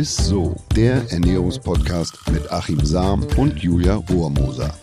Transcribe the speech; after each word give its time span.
Ist 0.00 0.16
so, 0.16 0.56
der 0.74 1.12
Ernährungspodcast 1.12 2.30
mit 2.30 2.50
Achim 2.50 2.82
Sam 2.82 3.22
und 3.36 3.58
Julia 3.62 3.96
Rohrmoser. 3.96 4.74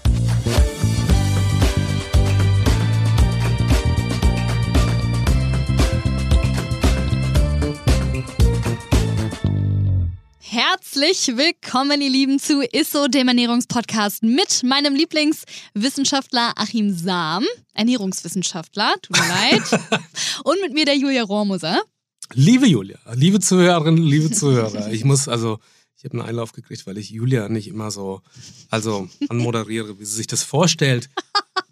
Herzlich 10.40 11.36
willkommen, 11.36 12.00
ihr 12.00 12.12
Lieben, 12.12 12.38
zu 12.38 12.62
ISSO, 12.62 13.08
dem 13.08 13.28
Ernährungspodcast 13.28 14.22
mit 14.22 14.62
meinem 14.62 14.94
Lieblingswissenschaftler 14.94 16.54
Achim 16.56 16.94
Sam, 16.94 17.44
Ernährungswissenschaftler, 17.74 18.94
tut 19.02 19.18
mir 19.18 19.28
leid, 19.30 19.82
und 20.44 20.62
mit 20.62 20.74
mir 20.74 20.86
der 20.86 20.96
Julia 20.96 21.24
Rohrmoser. 21.24 21.82
Liebe 22.34 22.68
Julia, 22.68 22.98
liebe 23.14 23.40
Zuhörerinnen, 23.40 24.04
liebe 24.04 24.32
Zuhörer, 24.32 24.92
ich 24.92 25.06
muss 25.06 25.28
also, 25.28 25.60
ich 25.98 26.06
habe 26.06 26.20
einen 26.20 26.30
Einlauf 26.30 26.54
gekriegt, 26.54 26.86
weil 26.86 26.98
ich 27.00 27.10
Julia 27.10 27.50
nicht 27.50 27.68
immer 27.68 27.90
so, 27.90 28.22
also 28.70 29.10
anmoderiere, 29.30 30.00
wie 30.00 30.06
sie 30.06 30.16
sich 30.16 30.28
das 30.28 30.44
vorstellt. 30.44 31.10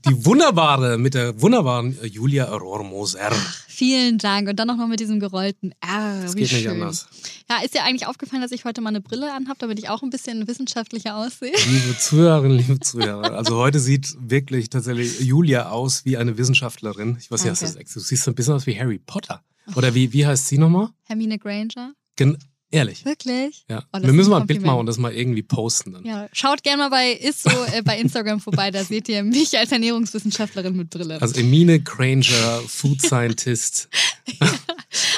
Die 0.08 0.26
wunderbare, 0.26 0.98
mit 0.98 1.14
der 1.14 1.40
wunderbaren 1.42 1.98
Julia 2.04 2.46
Rohrmoser. 2.46 3.32
Vielen 3.68 4.18
Dank. 4.18 4.48
Und 4.50 4.56
dann 4.58 4.68
noch 4.68 4.78
mal 4.78 4.88
mit 4.88 5.00
diesem 5.00 5.20
gerollten 5.20 5.74
R. 5.82 6.22
Das 6.24 6.34
Wie 6.36 6.40
geht 6.40 6.52
nicht 6.52 6.62
schön. 6.64 6.72
anders. 6.74 7.08
Ja, 7.50 7.58
ist 7.64 7.74
dir 7.76 7.84
eigentlich 7.84 8.08
aufgefallen, 8.08 8.42
dass 8.42 8.52
ich 8.52 8.66
heute 8.66 8.82
mal 8.82 8.90
eine 8.90 9.02
Brille 9.02 9.32
anhabe, 9.34 9.58
damit 9.60 9.80
ich 9.80 9.90
auch 9.90 10.02
ein 10.02 10.10
bisschen 10.10 10.48
wissenschaftlicher 10.48 11.16
aussehe? 11.18 11.54
Liebe 11.68 11.98
Zuhörerinnen, 12.00 12.58
liebe 12.58 12.80
Zuhörer, 12.80 13.34
also 13.36 13.58
heute 13.58 13.80
sieht 13.80 14.16
wirklich 14.20 14.70
tatsächlich 14.70 15.20
Julia 15.22 15.70
aus 15.70 16.06
wie 16.06 16.18
eine 16.18 16.38
Wissenschaftlerin. 16.38 17.18
Ich 17.20 17.30
weiß 17.30 17.44
nicht, 17.44 17.62
Danke. 17.62 17.84
das 17.84 17.94
Du 17.94 18.00
siehst 18.00 18.24
so 18.24 18.32
ein 18.32 18.36
bisschen 18.36 18.54
aus 18.54 18.66
wie 18.66 18.80
Harry 18.80 19.00
Potter. 19.00 19.44
Oder 19.76 19.94
wie, 19.96 20.14
wie 20.14 20.26
heißt 20.26 20.48
sie 20.48 20.58
nochmal? 20.58 20.90
Hermine 21.04 21.38
Granger? 21.40 21.94
Gen 22.16 22.38
ehrlich. 22.76 23.06
Wirklich? 23.06 23.66
Ja. 23.70 23.84
Oh, 23.94 24.00
Wir 24.02 24.14
müssen 24.14 24.30
mal 24.30 24.42
ein 24.42 24.48
Bild 24.48 24.62
machen 24.62 24.80
und 24.80 24.86
das 24.86 24.98
mal 24.98 25.14
irgendwie 25.14 25.44
posten 25.44 25.94
dann. 25.94 26.06
Ja, 26.06 26.28
schaut 26.34 26.64
gerne 26.64 26.84
mal 26.84 26.90
bei 26.90 27.14
ISSO 27.14 27.50
äh, 27.74 27.82
bei 27.82 27.98
Instagram 27.98 28.40
vorbei, 28.40 28.72
da 28.72 28.84
seht 28.84 29.10
ihr 29.10 29.24
mich 29.24 29.58
als 29.58 29.72
Ernährungswissenschaftlerin 29.72 30.76
mit 30.76 30.90
Brille. 30.90 31.22
Also 31.22 31.40
Emine 31.40 31.80
Granger, 31.80 32.62
Food 32.68 33.02
Scientist. 33.02 33.90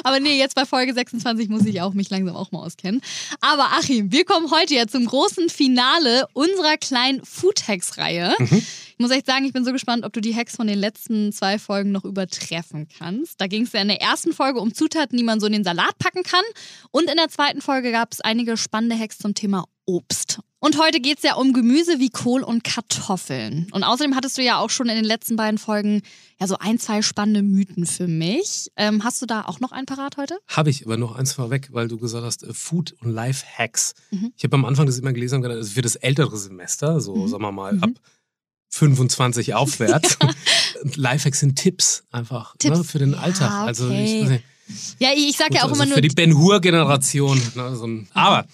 Aber 0.08 0.22
nee, 0.22 0.38
jetzt 0.38 0.56
bei 0.56 0.66
Folge 0.66 0.94
26 0.94 1.50
muss 1.50 1.66
ich 1.66 1.82
auch 1.82 1.94
mich 1.94 2.10
langsam 2.10 2.34
auch 2.34 2.54
mal 2.54 2.60
auskennen. 2.60 3.02
Aber 3.42 3.74
Achim, 3.78 4.10
wir 4.10 4.24
kommen 4.24 4.50
heute 4.52 4.74
ja 4.74 4.88
zum 4.88 5.06
großen 5.06 5.50
Finale 5.50 6.26
unserer 6.32 6.78
kleinen 6.78 7.26
Food 7.26 7.68
Hacks 7.68 7.98
Reihe. 7.98 8.34
Ich 8.40 9.00
muss 9.00 9.12
echt 9.12 9.26
sagen, 9.26 9.44
ich 9.44 9.52
bin 9.54 9.66
so 9.66 9.74
gespannt, 9.74 10.06
ob 10.06 10.14
du 10.14 10.22
die 10.22 10.34
Hacks 10.34 10.56
von 10.56 10.66
den 10.66 10.80
letzten 10.80 11.34
zwei 11.34 11.60
Folgen 11.60 11.92
noch 11.92 12.06
übertreffen 12.06 12.88
kannst. 12.98 13.40
Da 13.42 13.48
ging 13.48 13.64
es 13.64 13.74
ja 13.74 13.82
in 13.82 13.90
der 13.90 14.02
ersten 14.02 14.32
Folge 14.32 14.60
um 14.62 14.74
Zutaten, 14.74 15.18
die 15.18 15.24
man 15.24 15.42
so 15.42 15.46
in 15.46 15.54
den 15.54 15.64
Salat 15.64 15.98
packen 16.00 16.24
kann. 16.24 16.46
Und 16.92 17.10
in 17.10 17.18
der 17.18 17.28
zweiten 17.28 17.62
Folge 17.62 17.92
gab 17.92 18.14
es 18.14 18.22
einige 18.22 18.56
spannende 18.56 18.98
Hacks 18.98 19.18
zum 19.18 19.34
Thema 19.36 19.66
Obst. 19.86 20.40
Und 20.60 20.80
heute 20.80 21.00
geht 21.00 21.18
es 21.18 21.24
ja 21.24 21.36
um 21.36 21.54
Gemüse 21.54 22.00
wie 22.00 22.10
Kohl 22.10 22.42
und 22.42 22.64
Kartoffeln. 22.64 23.68
Und 23.72 23.84
außerdem 23.84 24.16
hattest 24.16 24.38
du 24.40 24.42
ja 24.44 24.58
auch 24.58 24.72
schon 24.72 24.90
in 24.90 24.96
den 24.96 25.06
letzten 25.06 25.36
beiden 25.36 25.60
Folgen 25.60 26.02
ja 26.40 26.48
so 26.48 26.58
ein, 26.58 26.80
zwei 26.80 27.04
spannende 27.04 27.44
Mythen 27.44 27.86
für 27.86 28.08
mich. 28.08 28.72
Ähm, 28.76 29.04
hast 29.04 29.22
du 29.22 29.28
da 29.28 29.44
auch 29.44 29.60
noch 29.60 29.72
ein 29.72 29.86
parat 29.86 30.18
heute? 30.18 30.36
Habe 30.48 30.72
ich 30.72 30.84
aber 30.86 30.98
noch 30.98 31.16
eins 31.16 31.34
vorweg, 31.34 31.70
weil 31.74 31.88
du 31.88 31.98
gesagt 31.98 32.26
hast, 32.26 32.44
äh, 32.44 32.54
Food 32.56 32.96
und 33.02 33.12
Life 33.12 33.46
Hacks. 33.56 33.94
Mhm. 34.10 34.34
Ich 34.36 34.44
habe 34.44 34.56
am 34.56 34.66
Anfang 34.66 34.88
das 34.88 34.98
immer 34.98 35.14
gelesen 35.14 35.36
und 35.36 35.42
gedacht, 35.44 35.60
ist 35.60 35.74
für 35.74 35.84
das 35.84 35.96
ältere 35.96 36.36
Semester, 36.38 37.02
so 37.02 37.16
Mhm. 37.16 37.28
sagen 37.28 37.44
wir 37.44 37.52
mal 37.52 37.74
Mhm. 37.74 37.84
ab 37.84 37.90
25 38.70 39.54
aufwärts. 39.54 40.18
Und 40.84 40.96
Lifehacks 40.98 41.40
sind 41.40 41.56
Tipps 41.56 42.04
einfach 42.12 42.56
Tipps. 42.58 42.78
Ne, 42.78 42.84
für 42.84 43.00
den 43.00 43.14
Ja, 43.14 43.20
Alltag. 43.20 43.52
Also 43.66 43.86
okay. 43.86 44.06
ich, 44.06 44.24
weiß 44.24 44.30
nicht, 44.30 44.44
Ja, 45.00 45.10
ich, 45.16 45.30
ich 45.30 45.38
sag 45.38 45.54
ja 45.54 45.62
auch 45.62 45.70
also 45.70 45.76
immer 45.84 45.86
für 45.94 46.00
nur. 46.00 46.02
die 46.02 46.14
Ben 46.16 46.38
Hur 46.38 46.62
Generation. 46.62 47.42
Ne, 47.56 47.76
so 47.76 47.88
aber 48.14 48.46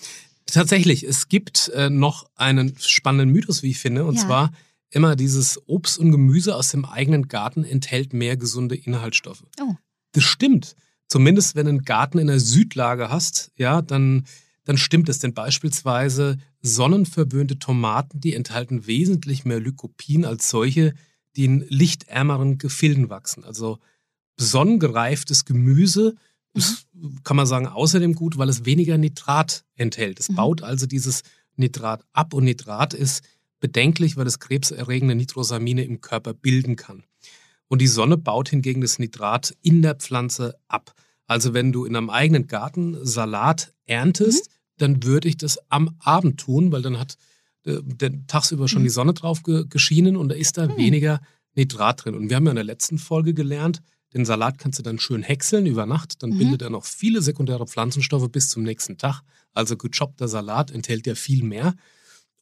tatsächlich, 0.45 1.03
es 1.03 1.27
gibt 1.29 1.69
äh, 1.69 1.89
noch 1.89 2.29
einen 2.35 2.75
spannenden 2.79 3.29
Mythos, 3.29 3.63
wie 3.63 3.71
ich 3.71 3.79
finde, 3.79 4.05
und 4.05 4.15
Ja. 4.15 4.21
zwar 4.25 4.51
immer 4.89 5.15
dieses 5.15 5.59
Obst 5.67 5.97
und 5.97 6.11
Gemüse 6.11 6.55
aus 6.55 6.69
dem 6.69 6.85
eigenen 6.85 7.27
Garten 7.27 7.63
enthält 7.63 8.13
mehr 8.13 8.37
gesunde 8.37 8.75
Inhaltsstoffe. 8.75 9.43
Oh. 9.59 9.75
Das 10.11 10.23
stimmt. 10.23 10.75
Zumindest 11.07 11.55
wenn 11.55 11.65
du 11.65 11.69
einen 11.69 11.83
Garten 11.85 12.19
in 12.19 12.27
der 12.27 12.39
Südlage 12.39 13.09
hast, 13.09 13.51
ja, 13.57 13.81
dann, 13.81 14.25
dann 14.65 14.77
stimmt 14.77 15.09
es. 15.09 15.19
Denn 15.19 15.33
beispielsweise 15.33 16.37
sonnenverwöhnte 16.61 17.57
Tomaten, 17.59 18.19
die 18.19 18.33
enthalten 18.35 18.85
wesentlich 18.85 19.45
mehr 19.45 19.59
Lycopin 19.59 20.25
als 20.25 20.49
solche, 20.49 20.93
die 21.35 21.45
in 21.45 21.65
lichtärmeren 21.69 22.59
Gefilden 22.59 23.09
wachsen. 23.09 23.43
Also 23.43 23.79
sonnengereiftes 24.37 25.45
Gemüse 25.45 26.15
ist, 26.53 26.87
kann 27.23 27.37
man 27.37 27.45
sagen, 27.45 27.67
außerdem 27.67 28.13
gut, 28.15 28.37
weil 28.37 28.49
es 28.49 28.65
weniger 28.65 28.97
Nitrat 28.97 29.65
enthält. 29.75 30.19
Es 30.19 30.29
Mhm. 30.29 30.35
baut 30.35 30.63
also 30.63 30.85
dieses 30.85 31.23
Nitrat 31.55 32.03
ab 32.13 32.33
und 32.33 32.43
Nitrat 32.45 32.93
ist 32.93 33.23
bedenklich, 33.59 34.17
weil 34.17 34.27
es 34.27 34.39
krebserregende 34.39 35.15
Nitrosamine 35.15 35.83
im 35.83 36.01
Körper 36.01 36.33
bilden 36.33 36.75
kann. 36.75 37.03
Und 37.67 37.79
die 37.81 37.87
Sonne 37.87 38.17
baut 38.17 38.49
hingegen 38.49 38.81
das 38.81 38.99
Nitrat 38.99 39.55
in 39.61 39.81
der 39.81 39.95
Pflanze 39.95 40.55
ab. 40.67 40.93
Also 41.27 41.53
wenn 41.53 41.71
du 41.71 41.85
in 41.85 41.95
einem 41.95 42.09
eigenen 42.09 42.47
Garten 42.47 42.97
Salat 43.05 43.73
erntest, 43.85 44.49
dann 44.77 45.03
würde 45.03 45.27
ich 45.29 45.37
das 45.37 45.57
am 45.69 45.95
Abend 45.99 46.39
tun, 46.39 46.71
weil 46.71 46.81
dann 46.81 46.99
hat 46.99 47.17
äh, 47.65 47.79
der 47.81 48.27
tagsüber 48.27 48.67
schon 48.67 48.81
Mhm. 48.81 48.85
die 48.85 48.89
Sonne 48.89 49.13
drauf 49.13 49.41
ge 49.43 49.63
geschienen 49.69 50.17
und 50.17 50.27
da 50.29 50.35
ist 50.35 50.57
da 50.57 50.67
Mhm. 50.67 50.77
weniger 50.77 51.21
Nitrat 51.55 52.03
drin. 52.03 52.15
Und 52.15 52.29
wir 52.29 52.35
haben 52.35 52.43
ja 52.45 52.51
in 52.51 52.55
der 52.57 52.65
letzten 52.65 52.97
Folge 52.97 53.33
gelernt, 53.33 53.81
den 54.13 54.25
Salat 54.25 54.57
kannst 54.59 54.79
du 54.79 54.83
dann 54.83 54.99
schön 54.99 55.23
häckseln 55.23 55.65
über 55.65 55.85
Nacht, 55.85 56.21
dann 56.23 56.31
Mhm. 56.31 56.37
bildet 56.37 56.61
er 56.61 56.69
noch 56.69 56.85
viele 56.85 57.21
sekundäre 57.21 57.65
Pflanzenstoffe 57.67 58.29
bis 58.31 58.49
zum 58.49 58.63
nächsten 58.63 58.97
Tag. 58.97 59.21
Also 59.53 59.77
gechoppter 59.77 60.27
Salat 60.27 60.71
enthält 60.71 61.07
ja 61.07 61.15
viel 61.15 61.43
mehr. 61.43 61.73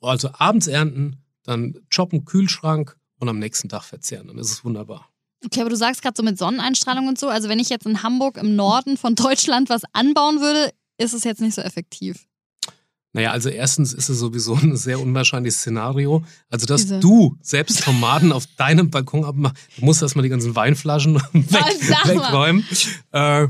Also 0.02 0.30
abends 0.34 0.68
ernten, 0.68 1.18
dann 1.44 1.76
choppen, 1.94 2.26
Kühlschrank 2.26 2.98
und 3.20 3.30
am 3.30 3.40
nächsten 3.40 3.70
Tag 3.70 3.84
verzehren. 3.84 4.28
Dann 4.28 4.38
ist 4.38 4.52
es 4.52 4.66
wunderbar. 4.66 5.08
Okay, 5.46 5.62
aber 5.62 5.70
du 5.70 5.76
sagst 5.76 6.02
gerade 6.02 6.16
so 6.16 6.24
mit 6.24 6.38
Sonneneinstrahlung 6.38 7.08
und 7.08 7.18
so. 7.20 7.28
Also 7.28 7.50
wenn 7.50 7.60
ich 7.60 7.70
jetzt 7.70 7.86
in 7.86 8.04
Hamburg 8.04 8.38
im 8.38 8.56
Norden 8.56 8.98
von 8.98 9.16
Deutschland 9.16 9.70
was 9.70 9.84
anbauen 9.94 10.40
würde, 10.40 10.72
ist 10.98 11.14
es 11.14 11.24
jetzt 11.24 11.42
nicht 11.42 11.56
so 11.56 11.62
effektiv. 11.62 12.28
Naja, 13.14 13.32
also 13.32 13.50
erstens 13.50 13.94
ist 13.94 14.08
es 14.08 14.20
sowieso 14.20 14.56
ein 14.56 14.78
sehr 14.78 15.00
unwahrscheinliches 15.00 15.60
Szenario. 15.60 16.24
Also, 16.50 16.66
dass 16.66 16.86
Wieso? 16.86 17.00
du 17.00 17.38
selbst 17.42 17.84
Tomaten 17.84 18.32
auf 18.32 18.46
deinem 18.58 18.90
Balkon 18.90 19.26
abmachst, 19.26 19.58
du 19.78 19.86
musst 19.86 20.02
erstmal 20.02 20.24
die 20.24 20.30
ganzen 20.30 20.56
Weinflaschen 20.56 21.16
weg, 21.34 21.46
mal. 21.52 22.08
wegräumen. 22.08 22.66
Äh, 23.12 23.48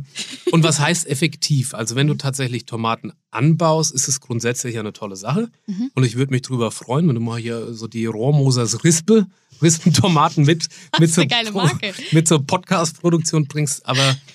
und 0.51 0.63
was 0.63 0.79
heißt 0.79 1.07
effektiv? 1.07 1.75
Also, 1.75 1.95
wenn 1.95 2.07
du 2.07 2.15
tatsächlich 2.15 2.65
Tomaten 2.65 3.11
anbaust, 3.29 3.93
ist 3.93 4.07
es 4.07 4.19
grundsätzlich 4.19 4.79
eine 4.79 4.93
tolle 4.93 5.15
Sache. 5.15 5.49
Mhm. 5.67 5.91
Und 5.93 6.05
ich 6.05 6.15
würde 6.15 6.31
mich 6.31 6.41
drüber 6.41 6.71
freuen, 6.71 7.07
wenn 7.07 7.15
du 7.15 7.21
mal 7.21 7.39
hier 7.39 7.73
so 7.73 7.87
die 7.87 8.07
Rohrmosers 8.07 8.83
Rispe, 8.83 9.27
Rispentomaten 9.61 10.45
mit, 10.45 10.67
mit, 10.99 11.15
geile 11.29 11.51
Marke. 11.51 11.93
mit 12.11 12.27
zur 12.27 12.45
Podcast-Produktion 12.45 13.47
bringst. 13.47 13.85
Aber 13.85 14.15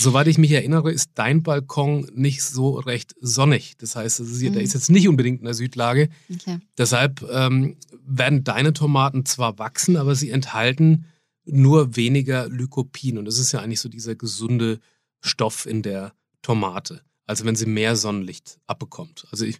Soweit 0.00 0.26
ich 0.26 0.36
mich 0.36 0.50
erinnere, 0.50 0.90
ist 0.90 1.10
dein 1.14 1.44
Balkon 1.44 2.10
nicht 2.12 2.42
so 2.42 2.70
recht 2.74 3.14
sonnig. 3.20 3.76
Das 3.78 3.94
heißt, 3.94 4.18
ist, 4.18 4.40
hier- 4.40 4.50
der 4.50 4.60
Mhm. 4.62 4.66
ist 4.66 4.74
jetzt 4.74 4.90
nicht 4.90 5.06
unbedingt 5.06 5.38
in 5.38 5.44
der 5.44 5.54
Südlage. 5.54 6.08
Okay. 6.28 6.58
Deshalb 6.76 7.22
ähm, 7.30 7.76
werden 8.04 8.42
deine 8.42 8.72
Tomaten 8.72 9.24
zwar 9.26 9.60
wachsen, 9.60 9.96
aber 9.96 10.16
sie 10.16 10.30
enthalten 10.30 11.06
nur 11.44 11.94
weniger 11.94 12.48
Lycopin. 12.48 13.16
Und 13.16 13.26
das 13.26 13.38
ist 13.38 13.52
ja 13.52 13.60
eigentlich 13.60 13.80
so 13.80 13.88
dieser 13.88 14.16
gesunde 14.16 14.80
Stoff 15.20 15.66
in 15.66 15.82
der 15.82 16.12
Tomate. 16.42 17.02
Also 17.24 17.44
wenn 17.44 17.54
sie 17.54 17.66
mehr 17.66 17.94
Sonnenlicht 17.94 18.58
abbekommt. 18.66 19.28
Also 19.30 19.44
ich, 19.44 19.58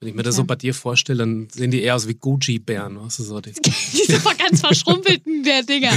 wenn 0.00 0.10
ich 0.10 0.14
mir 0.14 0.22
das 0.22 0.36
so 0.36 0.44
bei 0.44 0.54
dir 0.54 0.74
vorstelle, 0.74 1.18
dann 1.18 1.48
sehen 1.50 1.72
die 1.72 1.82
eher 1.82 1.96
aus 1.96 2.06
wie 2.06 2.14
Goji-Bären. 2.14 3.00
Weißt 3.00 3.18
du, 3.18 3.24
so 3.24 3.40
die, 3.40 3.52
Diese 3.92 4.20
ganz 4.38 4.60
verschrumpelten 4.60 5.42
der 5.42 5.64
Dinger. 5.64 5.90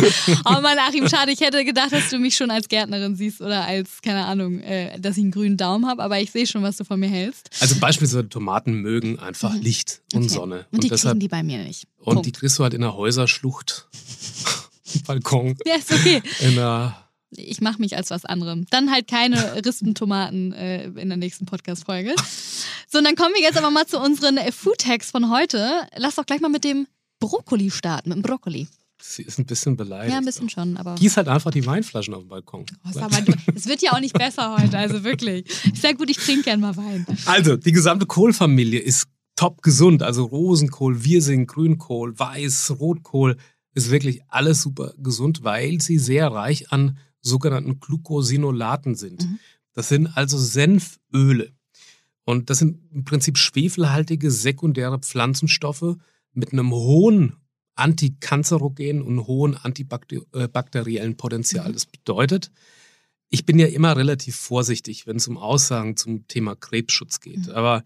Oh 0.46 0.60
Mann, 0.60 0.78
Achim, 0.80 1.08
schade. 1.08 1.32
Ich 1.32 1.40
hätte 1.42 1.64
gedacht, 1.64 1.92
dass 1.92 2.10
du 2.10 2.18
mich 2.18 2.36
schon 2.36 2.50
als 2.50 2.68
Gärtnerin 2.68 3.16
siehst 3.16 3.42
oder 3.42 3.64
als, 3.66 4.02
keine 4.02 4.26
Ahnung, 4.26 4.60
äh, 4.62 5.00
dass 5.00 5.18
ich 5.18 5.24
einen 5.24 5.32
grünen 5.32 5.56
Daumen 5.56 5.86
habe. 5.88 6.02
Aber 6.02 6.20
ich 6.20 6.32
sehe 6.32 6.48
schon, 6.48 6.64
was 6.64 6.78
du 6.78 6.84
von 6.84 7.00
mir 7.00 7.10
hältst. 7.10 7.50
also 7.60 7.76
beispielsweise 7.80 8.28
Tomaten 8.28 8.74
mögen 8.82 9.20
einfach 9.20 9.54
Mhm. 9.54 9.62
Licht 9.62 10.02
und 10.14 10.24
Okay. 10.24 10.34
Sonne. 10.34 10.66
Und 10.72 10.84
die 10.84 10.90
deshalb 10.90 11.12
kriegen 11.14 11.20
die 11.20 11.28
bei 11.28 11.44
mir 11.44 11.60
nicht. 11.64 11.86
Und 12.00 12.14
Punkt. 12.16 12.26
die 12.26 12.32
kriegst 12.32 12.58
du 12.58 12.64
halt 12.64 12.74
in 12.74 12.82
der 12.82 12.96
Häuserschlucht, 12.96 13.88
Balkon, 15.06 15.56
Ja, 15.66 15.76
ist 15.76 15.92
okay. 15.92 16.22
in 16.40 16.56
der. 16.56 17.01
Ich 17.36 17.62
mache 17.62 17.80
mich 17.80 17.96
als 17.96 18.10
was 18.10 18.26
anderem. 18.26 18.66
Dann 18.70 18.92
halt 18.92 19.08
keine 19.08 19.64
Rispentomaten 19.66 20.52
äh, 20.54 20.86
in 20.86 21.10
der 21.10 21.18
nächsten 21.18 21.46
Podcast-Folge. 21.46 22.14
So, 22.88 22.98
und 22.98 23.06
dann 23.06 23.16
kommen 23.16 23.34
wir 23.36 23.42
jetzt 23.42 23.58
aber 23.58 23.72
mal 23.72 23.88
zu 23.88 24.00
unseren 24.00 24.38
äh, 24.38 24.52
Food-Hacks 24.52 25.12
von 25.12 25.32
heute. 25.32 25.88
Lass 25.96 26.16
doch 26.16 26.26
gleich 26.26 26.42
mal 26.42 26.50
mit 26.50 26.64
dem 26.64 26.88
Brokkoli 27.20 27.72
starten, 27.72 28.10
mit 28.10 28.18
dem 28.18 28.22
Brokkoli. 28.22 28.68
Sie 29.02 29.24
ist 29.24 29.40
ein 29.40 29.46
bisschen 29.46 29.78
beleidigt. 29.78 30.12
Ja, 30.12 30.18
ein 30.18 30.26
bisschen 30.26 30.50
schon, 30.50 30.78
aber. 30.78 30.96
Gieß 30.96 31.18
halt 31.18 31.28
einfach 31.28 31.52
die 31.52 31.66
Weinflaschen 31.66 32.14
auf 32.14 32.24
den 32.24 32.30
Balkon. 32.30 32.66
Oh, 32.86 32.90
sag 32.92 33.12
Es 33.56 33.66
wird 33.66 33.82
ja 33.82 33.94
auch 33.94 34.00
nicht 34.00 34.14
besser 34.14 34.58
heute, 34.60 34.78
also 34.78 35.04
wirklich. 35.04 35.46
Sehr 35.74 35.96
gut, 35.96 36.10
ich 36.10 36.18
trinke 36.18 36.44
gern 36.44 36.60
mal 36.60 36.76
Wein. 36.78 37.06
Also, 37.26 37.56
die 37.56 37.72
gesamte 37.72 38.06
Kohlfamilie 38.06 38.80
ist 38.80 39.08
top 39.36 39.62
gesund. 39.64 40.04
Also 40.04 40.26
Rosenkohl, 40.26 41.04
Wirsing, 41.04 41.48
Grünkohl, 41.48 42.18
Weiß, 42.20 42.76
Rotkohl 42.80 43.38
ist 43.74 43.90
wirklich 43.90 44.22
alles 44.28 44.62
super 44.62 44.94
gesund, 44.98 45.44
weil 45.44 45.82
sie 45.82 45.98
sehr 45.98 46.28
reich 46.28 46.72
an 46.72 46.98
sogenannten 47.22 47.80
Glucosinolaten 47.80 48.96
sind. 48.96 49.24
Mhm. 49.24 49.40
Das 49.74 49.90
sind 49.90 50.08
also 50.18 50.38
Senföle. 50.38 51.52
Und 52.24 52.50
das 52.50 52.60
sind 52.60 52.80
im 52.92 53.04
Prinzip 53.04 53.38
schwefelhaltige 53.38 54.32
sekundäre 54.32 55.00
Pflanzenstoffe 55.00 55.96
mit 56.34 56.54
einem 56.54 56.72
hohen 56.72 57.36
antikanzerogenen 57.76 59.02
und 59.02 59.28
hohen 59.28 59.56
antibakteriellen 59.56 61.18
Potenzial. 61.18 61.70
Mhm. 61.70 61.74
Das 61.74 61.86
bedeutet, 61.86 62.52
ich 63.30 63.46
bin 63.46 63.58
ja 63.60 63.68
immer 63.68 63.96
relativ 63.96 64.36
vorsichtig, 64.36 65.08
wenn 65.08 65.18
es 65.18 65.28
um 65.28 65.38
Aussagen 65.38 65.98
zum 65.98 66.28
Thema 66.28 66.56
Krebsschutz 66.56 67.22
geht. 67.22 67.48
Mhm. 67.48 67.54
Aber 67.54 67.84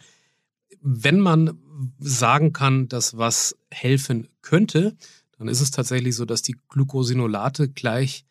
wenn 0.81 1.19
man 1.19 1.57
sagen 1.99 2.51
kann, 2.51 2.87
dass 2.87 3.17
was 3.17 3.55
helfen 3.71 4.27
könnte, 4.41 4.95
dann 5.37 5.47
ist 5.47 5.61
es 5.61 5.71
tatsächlich 5.71 6.15
so, 6.15 6.25
dass 6.25 6.41
die 6.41 6.55
Glucosinolate 6.69 7.69
gleich 7.69 8.25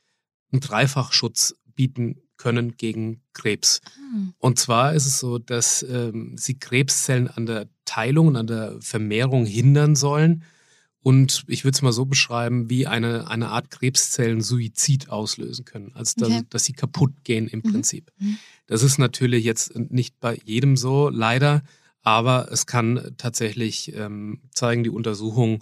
einen 0.55 0.61
Dreifachschutz 0.61 1.57
bieten 1.75 2.17
können 2.37 2.77
gegen 2.77 3.23
Krebs. 3.33 3.81
Ah. 3.85 4.33
Und 4.39 4.59
zwar 4.59 4.95
ist 4.95 5.07
es 5.07 5.19
so, 5.19 5.39
dass 5.39 5.83
ähm, 5.83 6.37
sie 6.37 6.59
Krebszellen 6.59 7.29
an 7.29 7.47
der 7.47 7.69
Teilung 7.85 8.29
und 8.29 8.37
an 8.37 8.47
der 8.47 8.77
Vermehrung 8.81 9.47
hindern 9.47 9.97
sollen. 9.97 10.45
Und 11.01 11.45
ich 11.49 11.65
würde 11.65 11.75
es 11.75 11.83
mal 11.83 11.93
so 11.93 12.07
beschreiben, 12.07 12.71
wie 12.71 12.87
eine, 12.87 13.29
eine 13.29 13.51
Art 13.51 13.71
Krebszellen-Suizid 13.71 15.11
auslösen 15.11 15.67
können. 15.67 15.93
Also, 15.95 16.15
dass, 16.17 16.31
okay. 16.31 16.43
dass 16.49 16.65
sie 16.65 16.73
kaputt 16.73 17.13
gehen 17.25 17.47
im 17.47 17.61
mhm. 17.63 17.73
Prinzip. 17.73 18.11
Mhm. 18.19 18.39
Das 18.67 18.83
ist 18.83 18.99
natürlich 18.99 19.45
jetzt 19.45 19.77
nicht 19.77 20.19
bei 20.19 20.39
jedem 20.45 20.77
so, 20.77 21.11
leider. 21.11 21.63
Aber 22.01 22.51
es 22.51 22.67
kann 22.67 23.15
tatsächlich, 23.19 23.95
ähm, 23.95 24.41
zeigen 24.53 24.83
die 24.83 24.91
Untersuchungen, 24.91 25.59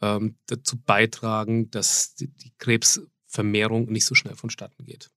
ähm, 0.00 0.34
dazu 0.46 0.76
beitragen, 0.76 1.70
dass 1.70 2.14
die, 2.14 2.28
die 2.28 2.52
Krebsvermehrung 3.30 3.90
nicht 3.90 4.04
so 4.04 4.14
schnell 4.14 4.36
vonstatten 4.36 4.84
geht 4.84 5.10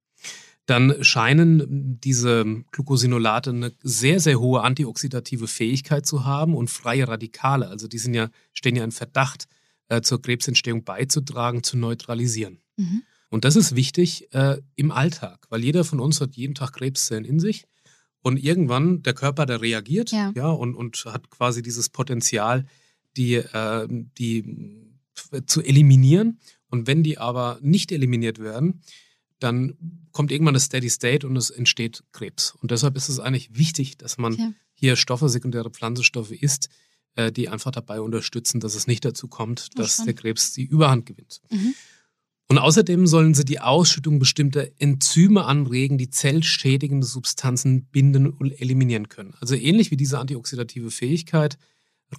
dann 0.65 1.03
scheinen 1.03 1.99
diese 1.99 2.63
Glucosinolate 2.71 3.49
eine 3.49 3.73
sehr, 3.81 4.21
sehr 4.21 4.39
hohe 4.39 4.61
antioxidative 4.61 5.49
Fähigkeit 5.49 6.05
zu 6.05 6.23
haben 6.23 6.55
und 6.55 6.69
freie 6.69 7.05
Radikale, 7.05 7.67
also 7.67 7.89
die 7.89 7.97
sind 7.97 8.13
ja, 8.13 8.29
stehen 8.53 8.77
ja 8.77 8.85
in 8.85 8.93
Verdacht, 8.93 9.49
äh, 9.89 9.99
zur 9.99 10.21
Krebsentstehung 10.21 10.85
beizutragen, 10.85 11.63
zu 11.63 11.75
neutralisieren. 11.75 12.61
Mhm. 12.77 13.03
Und 13.27 13.43
das 13.43 13.57
ist 13.57 13.75
wichtig 13.75 14.33
äh, 14.33 14.61
im 14.77 14.91
Alltag, 14.91 15.47
weil 15.49 15.61
jeder 15.65 15.83
von 15.83 15.99
uns 15.99 16.21
hat 16.21 16.37
jeden 16.37 16.55
Tag 16.55 16.71
Krebszellen 16.71 17.25
in 17.25 17.41
sich. 17.41 17.65
Und 18.21 18.37
irgendwann 18.37 19.03
der 19.03 19.15
Körper, 19.15 19.45
der 19.45 19.59
reagiert 19.59 20.13
ja. 20.13 20.31
ja 20.33 20.47
und, 20.47 20.75
und 20.75 21.03
hat 21.07 21.29
quasi 21.29 21.61
dieses 21.61 21.89
Potenzial, 21.89 22.63
die, 23.17 23.35
äh, 23.35 23.85
die 24.17 24.93
zu 25.45 25.61
eliminieren. 25.61 26.39
Und 26.73 26.87
wenn 26.87 27.03
die 27.03 27.19
aber 27.19 27.59
nicht 27.61 27.91
eliminiert 27.91 28.39
werden, 28.39 28.81
dann 29.37 29.75
kommt 30.11 30.31
irgendwann 30.31 30.55
das 30.55 30.63
Steady 30.63 30.89
State 30.89 31.27
und 31.27 31.35
es 31.35 31.51
entsteht 31.51 32.03
Krebs. 32.13 32.55
Und 32.59 32.71
deshalb 32.71 32.97
ist 32.97 33.09
es 33.09 33.19
eigentlich 33.19 33.55
wichtig, 33.55 33.99
dass 33.99 34.17
man 34.17 34.33
ja. 34.33 34.51
hier 34.73 34.95
Stoffe, 34.95 35.29
sekundäre 35.29 35.69
Pflanzenstoffe 35.69 36.31
isst, 36.31 36.69
äh, 37.13 37.31
die 37.31 37.47
einfach 37.47 37.69
dabei 37.69 38.01
unterstützen, 38.01 38.59
dass 38.59 38.73
es 38.73 38.87
nicht 38.87 39.05
dazu 39.05 39.27
kommt, 39.27 39.77
dass 39.77 39.97
der 40.03 40.15
Krebs 40.15 40.53
die 40.53 40.63
Überhand 40.63 41.05
gewinnt. 41.05 41.41
Mhm. 41.51 41.75
Und 42.49 42.57
außerdem 42.57 43.05
sollen 43.05 43.35
sie 43.35 43.45
die 43.45 43.59
Ausschüttung 43.59 44.17
bestimmter 44.17 44.67
Enzyme 44.79 45.45
anregen, 45.45 45.99
die 45.99 46.09
zellschädigende 46.09 47.05
Substanzen 47.05 47.85
binden 47.85 48.31
und 48.31 48.59
eliminieren 48.59 49.09
können. 49.09 49.35
Also 49.39 49.53
ähnlich 49.53 49.91
wie 49.91 49.97
diese 49.97 50.17
antioxidative 50.17 50.89
Fähigkeit 50.89 51.59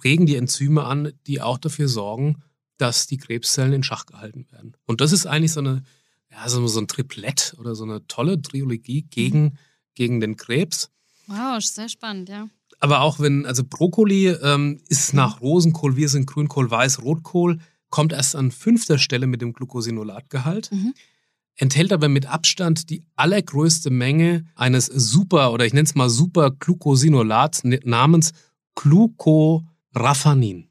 regen 0.05 0.25
die 0.25 0.37
Enzyme 0.37 0.85
an, 0.85 1.11
die 1.27 1.41
auch 1.41 1.57
dafür 1.57 1.89
sorgen, 1.89 2.41
dass 2.77 3.07
die 3.07 3.17
Krebszellen 3.17 3.73
in 3.73 3.83
Schach 3.83 4.05
gehalten 4.05 4.45
werden. 4.51 4.75
Und 4.85 5.01
das 5.01 5.11
ist 5.11 5.25
eigentlich 5.25 5.53
so 5.53 5.61
eine 5.61 5.83
ja, 6.35 6.49
so, 6.49 6.79
ein 6.79 6.87
Triplett 6.87 7.55
oder 7.59 7.75
so 7.75 7.83
eine 7.83 8.05
tolle 8.07 8.41
Trilogie 8.41 9.03
gegen, 9.03 9.43
mhm. 9.43 9.57
gegen 9.93 10.19
den 10.19 10.35
Krebs. 10.35 10.89
Wow, 11.27 11.61
sehr 11.61 11.89
spannend, 11.89 12.29
ja. 12.29 12.49
Aber 12.79 13.01
auch 13.01 13.19
wenn, 13.19 13.45
also 13.45 13.63
Brokkoli 13.63 14.27
ähm, 14.27 14.81
ist 14.87 15.13
mhm. 15.13 15.17
nach 15.17 15.41
Rosenkohl, 15.41 15.95
wir 15.95 16.09
sind 16.09 16.27
Grünkohl, 16.27 16.69
Weiß, 16.69 17.01
Rotkohl, 17.01 17.59
kommt 17.89 18.11
erst 18.11 18.35
an 18.35 18.51
fünfter 18.51 18.97
Stelle 18.97 19.27
mit 19.27 19.41
dem 19.41 19.53
Glucosinolatgehalt. 19.53 20.71
Mhm. 20.71 20.93
Enthält 21.55 21.93
aber 21.93 22.09
mit 22.09 22.25
Abstand 22.25 22.89
die 22.89 23.05
allergrößte 23.15 23.89
Menge 23.89 24.45
eines 24.55 24.87
super, 24.87 25.53
oder 25.53 25.65
ich 25.65 25.73
nenne 25.73 25.85
es 25.85 25.95
mal 25.95 26.09
super 26.09 26.51
Glucosinolats 26.51 27.63
namens 27.63 28.33
Glucoraphanin. 28.75 30.67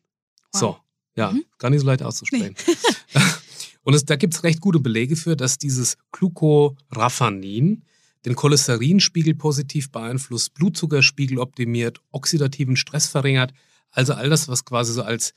Wow. 0.53 0.61
So, 0.61 0.77
ja, 1.17 1.33
mhm. 1.33 1.45
gar 1.59 1.71
nicht 1.71 1.81
so 1.81 1.87
leicht 1.87 2.03
auszusprechen. 2.03 2.55
Nee. 2.67 3.21
Und 3.83 3.95
es, 3.95 4.05
da 4.05 4.17
gibt 4.17 4.35
es 4.35 4.43
recht 4.43 4.61
gute 4.61 4.81
Belege 4.81 5.15
für, 5.15 5.37
dass 5.37 5.59
dieses 5.59 5.97
Glucoraphanin 6.13 7.85
den 8.25 8.35
Cholesterinspiegel 8.35 9.35
positiv 9.35 9.91
beeinflusst, 9.93 10.55
Blutzuckerspiegel 10.55 11.39
optimiert, 11.39 12.01
oxidativen 12.11 12.77
Stress 12.77 13.07
verringert. 13.07 13.53
Also 13.91 14.15
all 14.15 14.31
das, 14.31 14.49
was 14.49 14.65
quasi 14.65 14.95
so 14.95 15.03
als 15.03 15.35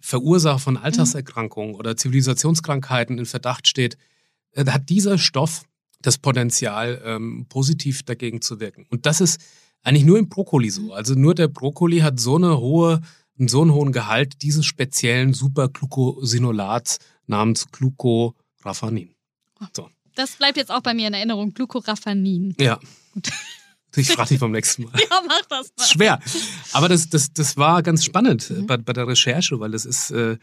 Verursacher 0.00 0.58
von 0.58 0.76
Alterserkrankungen 0.78 1.72
mhm. 1.72 1.78
oder 1.78 1.96
Zivilisationskrankheiten 1.96 3.18
in 3.18 3.26
Verdacht 3.26 3.68
steht, 3.68 3.98
äh, 4.52 4.64
da 4.64 4.74
hat 4.74 4.88
dieser 4.88 5.18
Stoff 5.18 5.64
das 6.00 6.16
Potenzial, 6.16 7.02
ähm, 7.04 7.44
positiv 7.50 8.02
dagegen 8.04 8.40
zu 8.40 8.58
wirken. 8.58 8.86
Und 8.88 9.04
das 9.04 9.20
ist 9.20 9.38
eigentlich 9.82 10.06
nur 10.06 10.18
im 10.18 10.30
Brokkoli 10.30 10.70
so. 10.70 10.82
Mhm. 10.82 10.90
Also 10.92 11.14
nur 11.14 11.34
der 11.34 11.48
Brokkoli 11.48 11.98
hat 11.98 12.18
so 12.18 12.36
eine 12.36 12.58
hohe, 12.58 13.02
so 13.48 13.62
einen 13.62 13.72
hohen 13.72 13.92
Gehalt 13.92 14.42
dieses 14.42 14.66
speziellen 14.66 15.32
Superglucosinolats 15.32 16.98
namens 17.26 17.70
Glucoraphanin. 17.70 19.14
So. 19.74 19.88
Das 20.14 20.32
bleibt 20.32 20.56
jetzt 20.56 20.70
auch 20.70 20.82
bei 20.82 20.94
mir 20.94 21.08
in 21.08 21.14
Erinnerung, 21.14 21.54
Glucoraphanin. 21.54 22.54
Ja. 22.58 22.78
Ich 23.96 24.12
frage 24.12 24.28
dich 24.28 24.38
beim 24.38 24.52
nächsten 24.52 24.84
Mal. 24.84 24.92
Ja, 25.10 25.20
mach 25.26 25.42
das 25.48 25.72
mal. 25.76 25.84
Schwer. 25.84 26.20
Aber 26.72 26.88
das, 26.88 27.08
das, 27.08 27.32
das 27.32 27.56
war 27.56 27.82
ganz 27.82 28.04
spannend 28.04 28.48
mhm. 28.48 28.66
bei, 28.66 28.76
bei 28.76 28.92
der 28.92 29.08
Recherche, 29.08 29.58
weil 29.58 29.72
das 29.72 29.84
ist, 29.84 30.12
äh, 30.12 30.38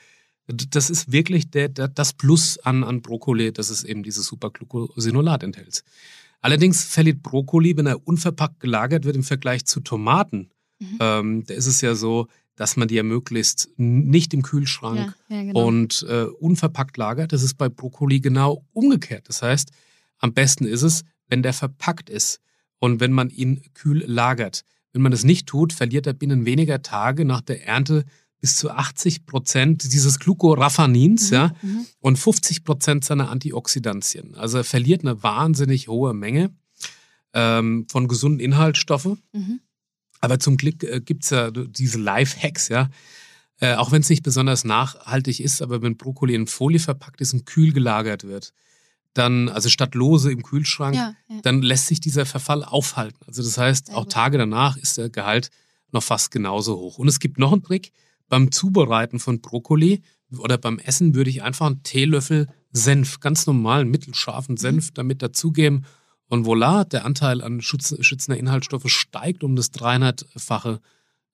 das 0.47 0.89
ist 0.89 1.11
wirklich 1.11 1.49
der, 1.49 1.69
der, 1.69 1.87
das 1.87 2.11
Plus 2.11 2.57
an, 2.59 2.83
an 2.83 3.01
Brokkoli, 3.01 3.53
dass 3.53 3.69
es 3.69 3.83
eben 3.83 4.03
dieses 4.03 4.25
Superglucosinolat 4.25 5.43
enthält. 5.43 5.83
Allerdings 6.41 6.83
verliert 6.83 7.23
Brokkoli, 7.23 7.75
wenn 7.77 7.87
er 7.87 8.05
unverpackt 8.07 8.59
gelagert 8.59 9.05
wird, 9.05 9.15
im 9.15 9.23
Vergleich 9.23 9.65
zu 9.65 9.79
Tomaten. 9.79 10.49
Mhm. 10.79 10.97
Ähm, 10.99 11.43
da 11.45 11.53
ist 11.53 11.67
es 11.67 11.81
ja 11.81 11.95
so, 11.95 12.27
dass 12.57 12.75
man 12.75 12.87
die 12.87 12.95
ja 12.95 13.03
möglichst 13.03 13.69
nicht 13.77 14.33
im 14.33 14.41
Kühlschrank 14.41 15.15
ja, 15.29 15.35
ja, 15.37 15.43
genau. 15.43 15.65
und 15.65 16.05
äh, 16.09 16.23
unverpackt 16.23 16.97
lagert. 16.97 17.31
Das 17.31 17.43
ist 17.43 17.53
bei 17.53 17.69
Brokkoli 17.69 18.19
genau 18.19 18.65
umgekehrt. 18.73 19.29
Das 19.29 19.41
heißt, 19.41 19.71
am 20.17 20.33
besten 20.33 20.65
ist 20.65 20.81
es, 20.81 21.03
wenn 21.27 21.43
der 21.43 21.53
verpackt 21.53 22.09
ist 22.09 22.41
und 22.79 22.99
wenn 22.99 23.13
man 23.13 23.29
ihn 23.29 23.61
kühl 23.73 24.03
lagert. 24.05 24.65
Wenn 24.91 25.03
man 25.03 25.11
das 25.11 25.23
nicht 25.23 25.47
tut, 25.47 25.71
verliert 25.71 26.07
er 26.07 26.13
binnen 26.13 26.45
weniger 26.45 26.81
Tage 26.81 27.25
nach 27.25 27.41
der 27.41 27.65
Ernte 27.65 28.05
bis 28.39 28.57
zu 28.57 28.71
80 28.71 29.27
Prozent 29.27 29.93
dieses 29.93 30.19
Glucoraphanins 30.19 31.29
mhm, 31.29 31.35
ja, 31.35 31.55
mhm. 31.61 31.85
und 31.99 32.17
50 32.17 32.63
Prozent 32.63 33.05
seiner 33.05 33.29
Antioxidantien. 33.29 34.35
Also 34.35 34.57
er 34.57 34.63
verliert 34.63 35.01
eine 35.01 35.21
wahnsinnig 35.21 35.87
hohe 35.87 36.13
Menge 36.13 36.51
ähm, 37.33 37.85
von 37.89 38.07
gesunden 38.07 38.39
Inhaltsstoffen. 38.39 39.21
Mhm. 39.31 39.59
Aber 40.19 40.39
zum 40.39 40.57
Glück 40.57 40.83
äh, 40.83 41.01
gibt 41.01 41.23
es 41.23 41.29
ja 41.29 41.51
diese 41.51 41.99
Life-Hacks, 41.99 42.69
ja. 42.69 42.89
Äh, 43.59 43.75
auch 43.75 43.91
wenn 43.91 44.01
es 44.01 44.09
nicht 44.09 44.21
besonders 44.21 44.65
nachhaltig 44.65 45.39
ist, 45.39 45.63
aber 45.63 45.81
wenn 45.81 45.97
Brokkoli 45.97 46.35
in 46.35 46.45
Folie 46.45 46.79
verpackt 46.79 47.21
ist 47.21 47.33
und 47.33 47.47
kühl 47.47 47.73
gelagert 47.73 48.23
wird, 48.23 48.53
dann, 49.15 49.49
also 49.49 49.69
statt 49.69 49.95
lose 49.95 50.31
im 50.31 50.43
Kühlschrank, 50.43 50.95
ja, 50.95 51.15
ja. 51.27 51.39
dann 51.41 51.63
lässt 51.63 51.87
sich 51.87 51.99
dieser 51.99 52.27
Verfall 52.27 52.63
aufhalten. 52.63 53.17
Also 53.25 53.41
das 53.41 53.57
heißt, 53.57 53.93
auch 53.95 54.05
Tage 54.05 54.37
danach 54.37 54.77
ist 54.77 54.99
der 54.99 55.09
Gehalt 55.09 55.49
noch 55.91 56.03
fast 56.03 56.29
genauso 56.29 56.77
hoch. 56.77 56.99
Und 56.99 57.07
es 57.07 57.19
gibt 57.19 57.39
noch 57.39 57.51
einen 57.51 57.63
Trick. 57.63 57.91
Beim 58.29 58.51
Zubereiten 58.51 59.19
von 59.19 59.41
Brokkoli 59.41 60.03
oder 60.37 60.57
beim 60.57 60.77
Essen 60.79 61.15
würde 61.15 61.29
ich 61.29 61.41
einfach 61.41 61.65
einen 61.65 61.81
Teelöffel 61.81 62.47
Senf, 62.71 63.19
ganz 63.21 63.47
normalen, 63.47 63.89
mittelscharfen 63.89 64.53
mhm. 64.53 64.57
Senf 64.57 64.91
damit 64.91 65.21
dazugeben 65.21 65.85
und 66.29 66.45
voilà, 66.45 66.83
der 66.83 67.05
Anteil 67.05 67.41
an 67.41 67.61
schützender 67.61 68.37
Inhaltsstoffe 68.37 68.89
steigt 68.89 69.43
um 69.43 69.55
das 69.55 69.73
300-fache 69.73 70.79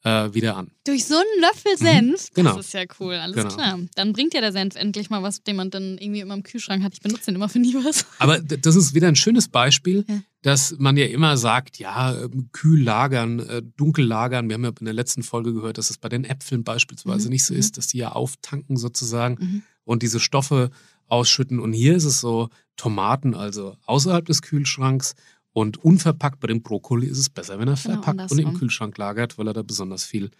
äh, 0.03 0.33
wieder 0.33 0.57
an. 0.57 0.71
Durch 0.85 1.05
so 1.05 1.15
einen 1.15 1.41
Löffel 1.41 1.73
mhm, 1.79 1.85
Senf? 1.85 2.29
Mhm, 2.29 2.33
genau. 2.35 2.57
Das 2.57 2.67
ist 2.67 2.73
ja 2.73 2.83
cool, 2.99 3.15
alles 3.15 3.35
genau. 3.35 3.49
klar. 3.49 3.79
Dann 3.95 4.13
bringt 4.13 4.33
ja 4.33 4.41
der 4.41 4.51
Senf 4.51 4.75
endlich 4.75 5.09
mal 5.09 5.23
was, 5.23 5.43
den 5.43 5.55
man 5.55 5.69
dann 5.69 5.97
irgendwie 5.97 6.19
immer 6.19 6.33
im 6.33 6.43
Kühlschrank 6.43 6.83
hat. 6.83 6.93
Ich 6.93 7.01
benutze 7.01 7.25
den 7.25 7.35
immer 7.35 7.49
für 7.49 7.59
nie 7.59 7.73
was. 7.73 8.05
Aber 8.19 8.39
das 8.39 8.75
ist 8.75 8.93
wieder 8.93 9.07
ein 9.07 9.15
schönes 9.15 9.47
Beispiel, 9.47 10.05
ja. 10.07 10.21
dass 10.41 10.75
man 10.77 10.97
ja 10.97 11.05
immer 11.05 11.37
sagt, 11.37 11.79
ja, 11.79 12.21
ähm, 12.21 12.49
kühl 12.51 12.83
lagern, 12.83 13.39
äh, 13.39 13.61
dunkel 13.77 14.05
lagern. 14.05 14.49
Wir 14.49 14.55
haben 14.55 14.63
ja 14.65 14.71
in 14.77 14.85
der 14.85 14.93
letzten 14.93 15.23
Folge 15.23 15.53
gehört, 15.53 15.77
dass 15.77 15.89
es 15.89 15.97
bei 15.97 16.09
den 16.09 16.25
Äpfeln 16.25 16.63
beispielsweise 16.63 17.27
mhm. 17.27 17.33
nicht 17.33 17.45
so 17.45 17.53
mhm. 17.53 17.59
ist, 17.61 17.77
dass 17.77 17.87
die 17.87 17.99
ja 17.99 18.11
auftanken 18.11 18.77
sozusagen 18.77 19.37
mhm. 19.39 19.63
und 19.85 20.03
diese 20.03 20.19
Stoffe 20.19 20.69
ausschütten. 21.13 21.59
Und 21.59 21.73
hier 21.73 21.95
ist 21.95 22.05
es 22.05 22.19
so, 22.19 22.49
Tomaten 22.75 23.35
also 23.35 23.77
außerhalb 23.85 24.25
des 24.25 24.41
Kühlschranks 24.41 25.13
und 25.53 25.77
unverpackt 25.83 26.39
bei 26.39 26.47
dem 26.47 26.63
Brokkoli 26.63 27.07
ist 27.07 27.19
es 27.19 27.29
besser, 27.29 27.59
wenn 27.59 27.67
er 27.67 27.75
genau, 27.75 28.01
verpackt 28.01 28.31
und 28.31 28.39
im 28.39 28.53
Kühlschrank 28.55 28.97
lagert, 28.97 29.37
weil 29.37 29.47
er 29.47 29.53
da 29.53 29.61
besonders 29.61 30.03
viel 30.03 30.31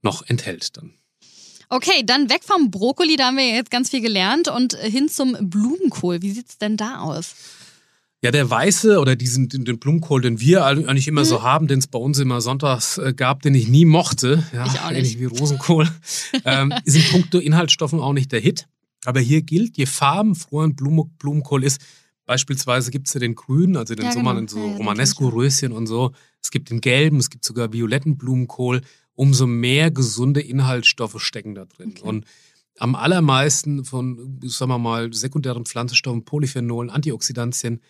noch 0.00 0.22
enthält 0.26 0.76
dann. 0.76 0.94
Okay, 1.68 2.02
dann 2.04 2.30
weg 2.30 2.42
vom 2.44 2.70
Brokkoli, 2.70 3.16
da 3.16 3.26
haben 3.26 3.38
wir 3.38 3.48
jetzt 3.48 3.70
ganz 3.70 3.90
viel 3.90 4.02
gelernt 4.02 4.48
und 4.48 4.74
hin 4.74 5.08
zum 5.08 5.36
Blumenkohl. 5.40 6.22
Wie 6.22 6.30
sieht 6.30 6.48
es 6.48 6.58
denn 6.58 6.76
da 6.76 7.00
aus? 7.00 7.34
Ja, 8.24 8.30
der 8.30 8.48
weiße 8.48 9.00
oder 9.00 9.16
diesen 9.16 9.48
den, 9.48 9.64
den 9.64 9.80
Blumenkohl, 9.80 10.20
den 10.20 10.38
wir 10.38 10.64
eigentlich 10.64 11.08
immer 11.08 11.22
Mhm. 11.22 11.26
so 11.26 11.42
haben, 11.42 11.66
den 11.66 11.80
es 11.80 11.88
bei 11.88 11.98
uns 11.98 12.20
immer 12.20 12.40
sonntags 12.40 12.98
äh, 12.98 13.12
gab, 13.14 13.42
den 13.42 13.54
ich 13.54 13.66
nie 13.66 13.84
mochte, 13.84 14.44
ja, 14.52 14.66
Ich 14.66 14.80
ähnlich 14.80 15.18
wie 15.18 15.24
Rosenkohl, 15.24 15.88
ähm, 16.44 16.72
ist 16.84 16.94
in 16.94 17.04
puncto 17.10 17.38
Inhaltsstoffen 17.38 17.98
auch 17.98 18.12
nicht 18.12 18.30
der 18.30 18.38
Hit. 18.40 18.68
Aber 19.04 19.20
hier 19.20 19.42
gilt, 19.42 19.76
je 19.76 19.86
farbenfroher 19.86 20.64
ein 20.68 20.76
Blumen, 20.76 21.10
Blumenkohl 21.18 21.64
ist, 21.64 21.80
beispielsweise 22.24 22.90
gibt 22.90 23.08
es 23.08 23.14
ja 23.14 23.20
den 23.20 23.34
grünen, 23.34 23.76
also 23.76 23.94
den 23.94 24.04
Ja, 24.06 24.12
Sommer 24.12 24.30
genau. 24.30 24.40
in 24.42 24.48
so 24.48 24.58
Ja, 24.66 24.76
Romanesco-Röschen 24.76 25.72
und 25.72 25.86
so. 25.86 26.12
Es 26.40 26.50
gibt 26.50 26.70
den 26.70 26.80
gelben, 26.80 27.18
es 27.18 27.30
gibt 27.30 27.44
sogar 27.44 27.72
violetten 27.72 28.16
Blumenkohl. 28.16 28.82
Umso 29.14 29.46
mehr 29.46 29.90
gesunde 29.90 30.40
Inhaltsstoffe 30.40 31.20
stecken 31.20 31.54
da 31.54 31.64
drin. 31.66 31.90
Okay. 31.96 32.08
Und 32.08 32.24
am 32.78 32.94
allermeisten 32.94 33.84
von, 33.84 34.40
sagen 34.44 34.70
wir 34.70 34.78
mal, 34.78 35.12
sekundären 35.12 35.66
Pflanzenstoffen, 35.66 36.24
Polyphenolen, 36.24 36.88
Antioxidantien 36.90 37.80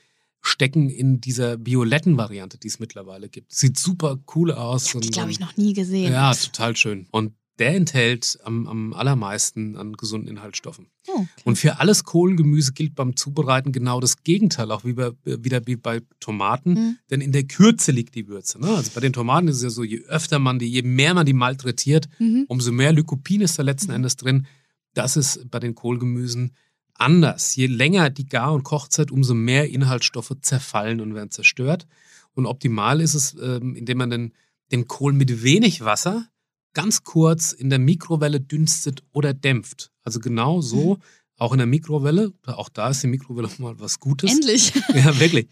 stecken 0.41 0.91
in 0.91 1.21
dieser 1.21 1.65
violetten 1.65 2.17
Variante, 2.17 2.59
die 2.59 2.67
es 2.67 2.81
mittlerweile 2.81 3.29
gibt. 3.29 3.55
Sieht 3.55 3.79
super 3.79 4.19
cool 4.35 4.51
aus. 4.51 4.87
Ich 4.87 4.95
habe 4.95 5.01
die, 5.03 5.07
und- 5.09 5.13
glaube 5.15 5.31
ich, 5.31 5.39
noch 5.39 5.57
nie 5.57 5.73
gesehen. 5.73 6.13
Ja, 6.13 6.35
total 6.35 6.75
schön. 6.77 7.07
Und 7.13 7.35
der 7.59 7.75
enthält 7.75 8.39
am, 8.45 8.67
am 8.67 8.93
allermeisten 8.95 9.77
an 9.77 9.93
gesunden 9.93 10.29
Inhaltsstoffen. 10.29 10.87
Oh, 11.09 11.13
okay. 11.17 11.27
Und 11.45 11.57
für 11.57 11.79
alles 11.81 12.05
Kohlgemüse 12.05 12.73
gilt 12.73 12.95
beim 12.95 13.15
Zubereiten 13.15 13.73
genau 13.73 14.01
das 14.01 14.23
Gegenteil, 14.25 14.71
auch 14.71 14.85
wie 14.85 14.95
bei, 14.95 15.11
wieder 15.25 15.67
wie 15.67 15.77
bei 15.77 16.01
Tomaten. 16.19 16.71
Mhm. 16.73 16.99
Denn 17.11 17.21
in 17.21 17.33
der 17.33 17.45
Kürze 17.45 17.93
liegt 17.93 18.15
die 18.15 18.27
Würze. 18.29 18.59
Ne? 18.59 18.69
Also 18.69 18.91
bei 18.95 19.01
den 19.01 19.13
Tomaten 19.13 19.49
ist 19.49 19.57
es 19.57 19.63
ja 19.63 19.71
so, 19.71 19.85
je 19.85 20.01
öfter 20.07 20.39
man 20.39 20.59
die, 20.59 20.67
je 20.71 20.83
mehr 20.83 21.15
man 21.15 21.27
die 21.27 21.35
malträtiert, 21.35 22.09
Mhm. 22.19 22.47
umso 22.49 22.73
mehr 22.73 22.93
Lycopin 22.93 23.43
ist 23.43 23.59
da 23.59 23.63
letzten 23.63 23.91
Mhm. 23.91 23.97
Endes 23.97 24.17
drin. 24.17 24.47
Das 24.95 25.17
ist 25.17 25.51
bei 25.51 25.59
den 25.61 25.75
Kohlgemüsen 25.75 26.55
anders. 26.95 27.55
Je 27.57 27.67
länger 27.67 28.11
die 28.11 28.27
Gar- 28.27 28.53
und 28.53 28.63
Kochzeit, 28.65 29.11
umso 29.11 29.35
mehr 29.35 29.69
Inhaltsstoffe 29.69 30.33
zerfallen 30.41 31.01
und 31.01 31.15
werden 31.15 31.31
zerstört. 31.31 31.87
Und 32.35 32.47
optimal 32.47 33.01
ist 33.01 33.15
es, 33.15 33.37
ähm, 33.43 33.75
indem 33.77 33.99
man 33.99 34.11
den, 34.11 34.33
den 34.71 34.87
Kohl 34.87 35.13
mit 35.13 35.43
wenig 35.43 35.85
Wasser 35.85 36.27
ganz 36.73 37.05
kurz 37.05 37.53
in 37.53 37.71
der 37.71 37.79
Mikrowelle 37.79 38.41
dünstet 38.41 39.03
oder 39.13 39.35
dämpft. 39.35 39.91
Also 40.03 40.21
genau 40.21 40.61
so, 40.61 40.99
auch 41.39 41.53
in 41.53 41.59
der 41.59 41.67
Mikrowelle. 41.67 42.33
Auch 42.47 42.69
da 42.69 42.91
ist 42.91 43.03
die 43.03 43.09
Mikrowelle 43.09 43.49
mal 43.59 43.79
was 43.79 44.01
Gutes. 44.01 44.31
Endlich. 44.31 44.73
Ja, 44.95 45.19
wirklich. 45.19 45.49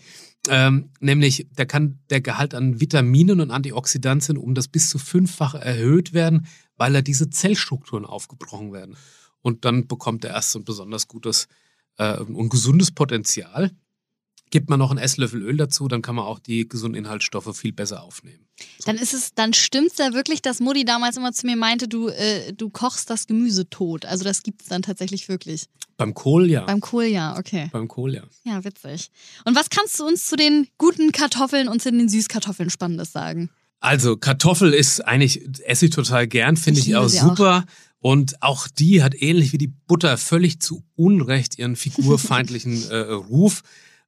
Ähm, 0.49 0.91
nämlich, 1.01 1.49
da 1.55 1.67
kann 1.67 1.99
der 2.09 2.21
Gehalt 2.21 2.55
an 2.55 2.81
Vitaminen 2.81 3.41
und 3.41 3.51
Antioxidantien 3.51 4.39
um 4.39 4.55
das 4.55 4.69
bis 4.69 4.89
zu 4.89 4.99
fünffache 4.99 5.59
erhöht 5.59 6.15
werden, 6.15 6.47
weil 6.77 6.93
da 6.95 7.03
diese 7.03 7.29
Zellstrukturen 7.29 8.07
aufgebrochen 8.07 8.73
werden. 8.73 8.97
Und 9.43 9.65
dann 9.65 9.87
bekommt 9.87 10.25
er 10.25 10.35
erst 10.35 10.53
so 10.53 10.59
ein 10.59 10.65
besonders 10.65 11.09
gutes 11.09 11.47
äh, 11.99 12.19
und 12.19 12.49
gesundes 12.49 12.91
Potenzial. 12.91 13.71
Gibt 14.51 14.69
man 14.69 14.79
noch 14.79 14.91
einen 14.91 14.99
Esslöffel 14.99 15.43
Öl 15.43 15.57
dazu, 15.57 15.87
dann 15.89 16.03
kann 16.03 16.17
man 16.17 16.25
auch 16.25 16.39
die 16.39 16.69
gesunden 16.69 16.99
Inhaltsstoffe 16.99 17.57
viel 17.57 17.73
besser 17.73 18.03
aufnehmen. 18.03 18.47
Dann 18.85 18.97
ist 18.97 19.15
es, 19.15 19.35
dann 19.35 19.55
stimmt's 19.55 19.99
ja 19.99 20.13
wirklich, 20.13 20.43
dass 20.43 20.61
Mutti 20.61 20.85
damals 20.85 21.17
immer 21.17 21.33
zu 21.33 21.47
mir 21.47 21.57
meinte, 21.57 21.89
du, 21.89 22.09
äh, 22.09 22.53
du 22.53 22.69
kochst 22.69 23.09
das 23.09 23.27
Gemüse 23.27 23.69
tot. 23.71 24.05
Also 24.05 24.25
das 24.25 24.43
gibt's 24.43 24.67
dann 24.67 24.83
tatsächlich 24.83 25.29
wirklich. 25.29 25.67
Beim 25.97 26.15
Kohl 26.15 26.51
ja. 26.51 26.65
Beim 26.65 26.81
Kohl 26.81 27.05
ja, 27.05 27.39
okay. 27.39 27.69
Beim 27.73 27.89
Kohl 27.89 28.15
ja. 28.15 28.23
Ja, 28.45 28.65
witzig. 28.65 29.11
Und 29.45 29.57
was 29.57 29.71
kannst 29.71 29.99
du 30.01 30.05
uns 30.07 30.27
zu 30.27 30.37
den 30.37 30.67
guten 30.79 31.13
Kartoffeln 31.13 31.69
und 31.69 31.81
zu 31.81 31.91
den 31.91 32.09
Süßkartoffeln 32.09 32.71
Spannendes 32.71 33.13
sagen? 33.13 33.51
Also 33.81 34.17
Kartoffel 34.17 34.75
ist 34.75 35.01
eigentlich, 35.01 35.43
esse 35.65 35.87
ich 35.87 35.91
total 35.93 36.27
gern, 36.27 36.57
finde 36.57 36.81
Ich 36.81 36.89
ich, 36.89 36.97
auch 36.97 37.09
super. 37.09 37.65
Und 37.99 38.43
auch 38.43 38.67
die 38.69 39.03
hat 39.03 39.15
ähnlich 39.15 39.53
wie 39.53 39.59
die 39.59 39.69
Butter 39.69 40.17
völlig 40.17 40.61
zu 40.61 40.83
Unrecht 40.97 41.59
ihren 41.59 41.77
figurfeindlichen 41.77 42.91
äh, 42.91 42.97
Ruf, 42.97 43.63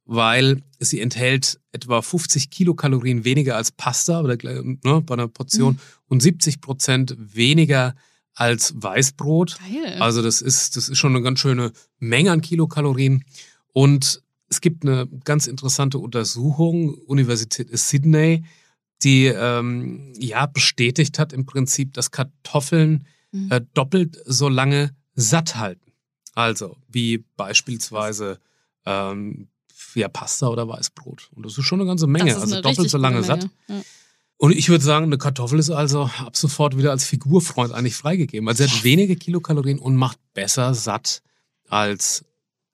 weil 0.05 0.63
sie 0.79 1.01
enthält 1.01 1.61
etwa 1.73 2.03
50 2.03 2.51
Kilokalorien 2.51 3.25
weniger 3.25 3.57
als 3.57 3.71
Pasta 3.73 4.21
oder, 4.21 4.37
ne, 4.43 4.79
bei 5.07 5.15
einer 5.15 5.29
Portion 5.29 5.75
Mhm. 5.75 5.79
und 6.09 6.23
70 6.23 6.61
Prozent 6.61 7.17
weniger 7.19 7.95
als 8.35 8.75
Weißbrot. 8.77 9.59
Geil. 9.59 10.01
Also 10.01 10.23
das 10.23 10.41
ist, 10.43 10.77
das 10.77 10.89
ist 10.89 10.99
schon 10.99 11.15
eine 11.15 11.23
ganz 11.23 11.39
schöne 11.41 11.73
Menge 11.99 12.33
an 12.33 12.41
Kilokalorien. 12.41 13.25
Und 13.73 14.23
es 14.49 14.61
gibt 14.61 14.85
eine 14.85 15.07
ganz 15.25 15.47
interessante 15.47 15.99
Untersuchung, 15.99 16.95
Universität 16.95 17.69
Sydney, 17.79 18.45
die 19.03 19.27
ähm, 19.27 20.13
ja 20.19 20.47
bestätigt 20.47 21.19
hat 21.19 21.33
im 21.33 21.47
Prinzip, 21.47 21.93
dass 21.95 22.11
Kartoffeln 22.11 23.07
Mhm. 23.35 23.51
äh, 23.51 23.61
doppelt 23.73 24.19
so 24.27 24.49
lange 24.51 24.95
satt 25.15 25.57
halten. 25.57 25.93
Also 26.35 26.77
wie 26.89 27.25
beispielsweise 27.37 28.39
ähm, 28.85 29.49
ja, 29.95 30.09
Pasta 30.09 30.49
oder 30.49 30.69
Weißbrot. 30.69 31.31
Und 31.35 31.45
das 31.45 31.57
ist 31.57 31.65
schon 31.65 31.81
eine 31.81 31.89
ganze 31.89 32.07
Menge. 32.07 32.35
Also 32.35 32.61
doppelt 32.61 32.91
so 32.91 32.99
lange 32.99 33.23
satt. 33.23 33.49
Ja. 33.69 33.83
Und 34.43 34.53
ich 34.53 34.69
würde 34.69 34.83
sagen, 34.83 35.07
eine 35.07 35.19
Kartoffel 35.19 35.59
ist 35.59 35.71
also 35.71 36.11
ab 36.19 36.37
sofort 36.37 36.77
wieder 36.77 36.91
als 36.91 37.05
Figurfreund 37.05 37.73
eigentlich 37.73 37.95
freigegeben. 37.95 38.49
Also 38.49 38.65
sie 38.65 38.71
hat 38.71 38.83
weniger 38.83 39.15
Kilokalorien 39.15 39.79
und 39.79 39.95
macht 39.95 40.19
besser 40.35 40.75
satt 40.75 41.23
als 41.69 42.25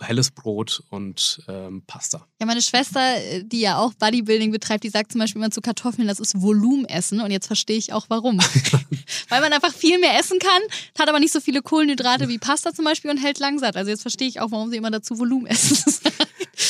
helles 0.01 0.31
Brot 0.31 0.83
und 0.91 1.43
ähm, 1.49 1.83
Pasta. 1.87 2.27
Ja, 2.41 2.47
meine 2.47 2.63
Schwester, 2.63 3.01
die 3.43 3.61
ja 3.61 3.79
auch 3.79 3.95
Bodybuilding 3.95 4.51
betreibt, 4.51 4.85
die 4.85 4.91
sagt 4.91 5.13
zum 5.13 5.21
Beispiel 5.21 5.43
immer 5.43 5.51
zu 5.51 5.61
Kartoffeln, 5.61 6.07
das 6.07 6.21
ist 6.21 6.41
Volumenessen. 6.41 7.21
Und 7.21 7.31
jetzt 7.31 7.47
verstehe 7.47 7.77
ich 7.77 7.93
auch 7.93 8.07
warum. 8.09 8.39
Weil 9.29 9.41
man 9.41 9.53
einfach 9.53 9.75
viel 9.75 9.99
mehr 9.99 10.19
essen 10.19 10.39
kann, 10.39 10.63
hat 10.99 11.09
aber 11.09 11.19
nicht 11.19 11.33
so 11.33 11.41
viele 11.41 11.63
Kohlenhydrate 11.63 12.29
wie 12.29 12.39
Pasta 12.39 12.73
zum 12.73 12.85
Beispiel 12.85 13.11
und 13.11 13.19
hält 13.19 13.39
lang 13.39 13.59
satt. 13.59 13.77
Also 13.77 13.91
jetzt 13.91 14.03
verstehe 14.03 14.29
ich 14.29 14.41
auch, 14.41 14.51
warum 14.51 14.71
sie 14.71 14.77
immer 14.77 14.91
dazu 14.91 15.19
Volumenessen. 15.19 15.95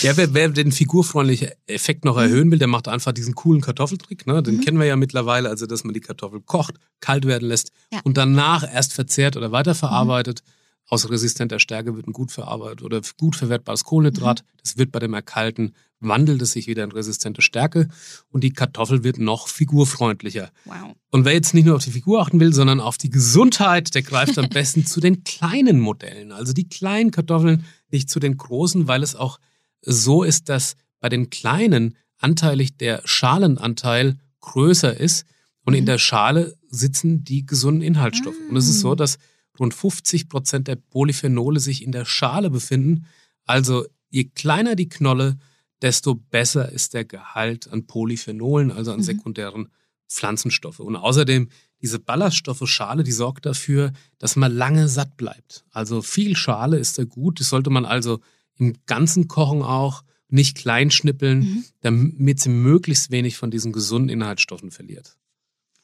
Ja, 0.02 0.16
wer, 0.16 0.34
wer 0.34 0.48
den 0.48 0.72
figurfreundlichen 0.72 1.48
Effekt 1.66 2.04
noch 2.04 2.16
erhöhen 2.16 2.50
will, 2.50 2.58
der 2.58 2.68
macht 2.68 2.88
einfach 2.88 3.12
diesen 3.12 3.34
coolen 3.34 3.60
Kartoffeltrick. 3.60 4.26
Ne? 4.26 4.42
Den 4.42 4.56
Mhm. 4.56 4.60
kennen 4.60 4.78
wir 4.78 4.86
ja 4.86 4.96
mittlerweile, 4.96 5.48
also 5.48 5.66
dass 5.66 5.84
man 5.84 5.94
die 5.94 6.00
Kartoffel 6.00 6.40
kocht, 6.40 6.74
kalt 7.00 7.24
werden 7.26 7.48
lässt 7.48 7.72
Ja. 7.92 8.00
und 8.04 8.16
danach 8.16 8.62
erst 8.62 8.92
verzehrt 8.92 9.36
oder 9.36 9.52
weiterverarbeitet. 9.52 10.42
Aus 10.90 11.10
resistenter 11.10 11.58
Stärke 11.58 11.96
wird 11.96 12.06
ein 12.08 12.12
gut 12.14 12.32
verarbeitet 12.32 12.80
oder 12.82 13.02
gut 13.18 13.36
verwertbares 13.36 13.84
Kohlenhydrat. 13.84 14.42
Das 14.62 14.78
wird 14.78 14.90
bei 14.90 14.98
dem 15.00 15.12
Erkalten, 15.12 15.74
wandelt 16.00 16.40
es 16.40 16.52
sich 16.52 16.66
wieder 16.66 16.82
in 16.84 16.92
resistente 16.92 17.42
Stärke 17.42 17.88
und 18.30 18.42
die 18.42 18.52
Kartoffel 18.54 19.04
wird 19.04 19.18
noch 19.18 19.48
figurfreundlicher. 19.48 20.50
Wow. 20.64 20.94
Und 21.10 21.24
wer 21.26 21.32
jetzt 21.34 21.52
nicht 21.52 21.66
nur 21.66 21.76
auf 21.76 21.84
die 21.84 21.90
Figur 21.90 22.20
achten 22.22 22.40
will, 22.40 22.54
sondern 22.54 22.80
auf 22.80 22.96
die 22.98 23.10
Gesundheit, 23.10 23.94
der 23.94 24.02
greift 24.02 24.38
am 24.38 24.48
besten 24.50 24.86
zu 24.86 25.00
den 25.00 25.24
kleinen 25.24 25.78
Modellen. 25.80 26.32
Also 26.32 26.52
die 26.54 26.68
kleinen 26.68 27.10
Kartoffeln, 27.10 27.64
nicht 27.90 28.08
zu 28.08 28.18
den 28.20 28.36
großen, 28.38 28.88
weil 28.88 29.02
es 29.02 29.14
auch 29.14 29.38
so 29.82 30.22
ist, 30.24 30.48
dass 30.48 30.76
bei 31.00 31.08
den 31.08 31.30
kleinen 31.30 31.96
anteilig 32.18 32.76
der 32.76 33.02
Schalenanteil 33.04 34.18
größer 34.40 34.98
ist 34.98 35.24
und 35.64 35.74
in 35.74 35.84
Mhm. 35.84 35.86
der 35.86 35.98
Schale 35.98 36.56
sitzen 36.70 37.24
die 37.24 37.46
gesunden 37.46 37.82
Inhaltsstoffe. 37.82 38.36
Und 38.48 38.56
es 38.56 38.68
ist 38.68 38.80
so, 38.80 38.92
Ah. 38.92 38.96
dass 38.96 39.18
rund 39.58 39.74
50 39.74 40.28
Prozent 40.28 40.68
der 40.68 40.76
Polyphenole 40.76 41.60
sich 41.60 41.82
in 41.82 41.92
der 41.92 42.04
Schale 42.04 42.50
befinden. 42.50 43.06
Also 43.44 43.86
je 44.10 44.24
kleiner 44.24 44.74
die 44.76 44.88
Knolle, 44.88 45.36
desto 45.82 46.14
besser 46.16 46.70
ist 46.72 46.94
der 46.94 47.04
Gehalt 47.04 47.68
an 47.72 47.86
Polyphenolen, 47.86 48.70
also 48.72 48.92
an 48.92 48.98
Mhm. 48.98 49.04
sekundären 49.04 49.68
Pflanzenstoffe. 50.08 50.80
Und 50.80 50.96
außerdem 50.96 51.48
diese 51.80 51.98
Ballaststoffe 52.00 52.68
Schale, 52.68 53.04
die 53.04 53.12
sorgt 53.12 53.46
dafür, 53.46 53.92
dass 54.18 54.34
man 54.36 54.52
lange 54.52 54.88
satt 54.88 55.16
bleibt. 55.16 55.64
Also 55.70 56.02
viel 56.02 56.34
Schale 56.36 56.78
ist 56.78 56.98
da 56.98 57.04
gut. 57.04 57.38
Das 57.40 57.48
sollte 57.50 57.70
man 57.70 57.84
also 57.84 58.20
im 58.58 58.74
ganzen 58.86 59.28
Kochen 59.28 59.62
auch 59.62 60.02
nicht 60.28 60.56
klein 60.56 60.90
schnippeln, 60.90 61.40
Mhm. 61.40 61.64
damit 61.80 62.40
sie 62.40 62.50
möglichst 62.50 63.10
wenig 63.10 63.36
von 63.38 63.50
diesen 63.50 63.72
gesunden 63.72 64.10
Inhaltsstoffen 64.10 64.70
verliert. 64.70 65.16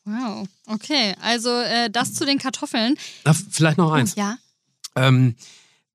Wow. 0.05 0.47
Okay, 0.67 1.15
also 1.23 1.49
äh, 1.51 1.89
das 1.91 2.13
zu 2.13 2.27
den 2.27 2.39
Kartoffeln. 2.39 2.97
Na, 3.25 3.33
vielleicht 3.33 3.79
noch 3.79 3.91
eins. 3.93 4.15
Oh, 4.17 4.21
ja. 4.21 4.37
Ähm, 4.97 5.35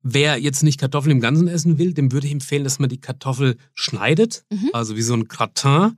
wer 0.02 0.38
jetzt 0.40 0.64
nicht 0.64 0.80
Kartoffeln 0.80 1.12
im 1.12 1.22
Ganzen 1.22 1.48
essen 1.48 1.78
will, 1.78 1.94
dem 1.94 2.12
würde 2.12 2.26
ich 2.26 2.34
empfehlen, 2.34 2.64
dass 2.64 2.80
man 2.80 2.90
die 2.90 3.00
Kartoffel 3.00 3.58
schneidet, 3.76 4.46
Mhm. 4.50 4.70
also 4.74 4.96
wie 4.96 5.02
so 5.04 5.14
ein 5.14 5.28
Gratin 5.28 5.98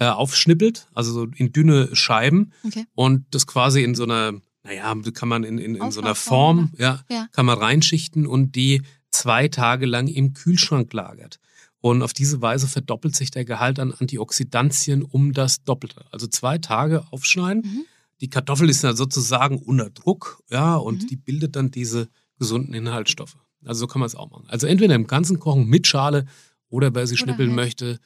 äh, 0.00 0.06
aufschnippelt, 0.06 0.88
also 0.94 1.12
so 1.12 1.26
in 1.36 1.52
dünne 1.52 1.94
Scheiben 1.94 2.52
Okay. 2.64 2.84
und 2.94 3.26
das 3.30 3.46
quasi 3.46 3.84
in 3.84 3.94
so 3.94 4.02
einer, 4.02 4.32
naja, 4.64 4.96
kann 5.14 5.28
man 5.28 5.44
in, 5.44 5.58
in, 5.58 5.76
in 5.76 5.90
so 5.92 6.00
einer 6.00 6.16
Form, 6.16 6.72
ja, 6.78 7.04
Ja. 7.08 7.28
kann 7.30 7.46
man 7.46 7.58
reinschichten 7.58 8.26
und 8.26 8.56
die 8.56 8.82
zwei 9.12 9.46
Tage 9.48 9.86
lang 9.86 10.08
im 10.08 10.32
Kühlschrank 10.34 10.92
lagert. 10.92 11.38
Und 11.80 12.02
auf 12.02 12.12
diese 12.12 12.40
Weise 12.42 12.66
verdoppelt 12.68 13.14
sich 13.16 13.30
der 13.30 13.44
Gehalt 13.44 13.78
an 13.78 13.92
Antioxidantien 13.92 15.02
um 15.02 15.32
das 15.32 15.64
Doppelte. 15.64 16.04
Also 16.12 16.26
zwei 16.26 16.58
Tage 16.58 17.04
aufschneiden. 17.10 17.62
Mhm. 17.62 17.84
Die 18.20 18.30
Kartoffel 18.30 18.70
ist 18.70 18.84
dann 18.84 18.94
sozusagen 18.96 19.58
unter 19.58 19.90
Druck, 19.90 20.42
ja, 20.48 20.76
und 20.76 21.02
Mhm. 21.02 21.06
die 21.08 21.16
bildet 21.16 21.56
dann 21.56 21.70
diese 21.72 22.08
gesunden 22.38 22.72
Inhaltsstoffe. 22.74 23.36
Also 23.64 23.80
so 23.80 23.86
kann 23.88 24.00
man 24.00 24.06
es 24.06 24.14
auch 24.14 24.30
machen. 24.30 24.44
Also 24.48 24.66
entweder 24.66 24.94
im 24.94 25.06
ganzen 25.08 25.38
Kochen 25.40 25.66
mit 25.66 25.86
Schale 25.86 26.26
oder 26.68 26.94
wer 26.94 27.06
sie 27.06 27.14
Oder 27.14 27.24
schnippeln 27.24 27.50
halt. 27.50 27.56
möchte, 27.56 27.98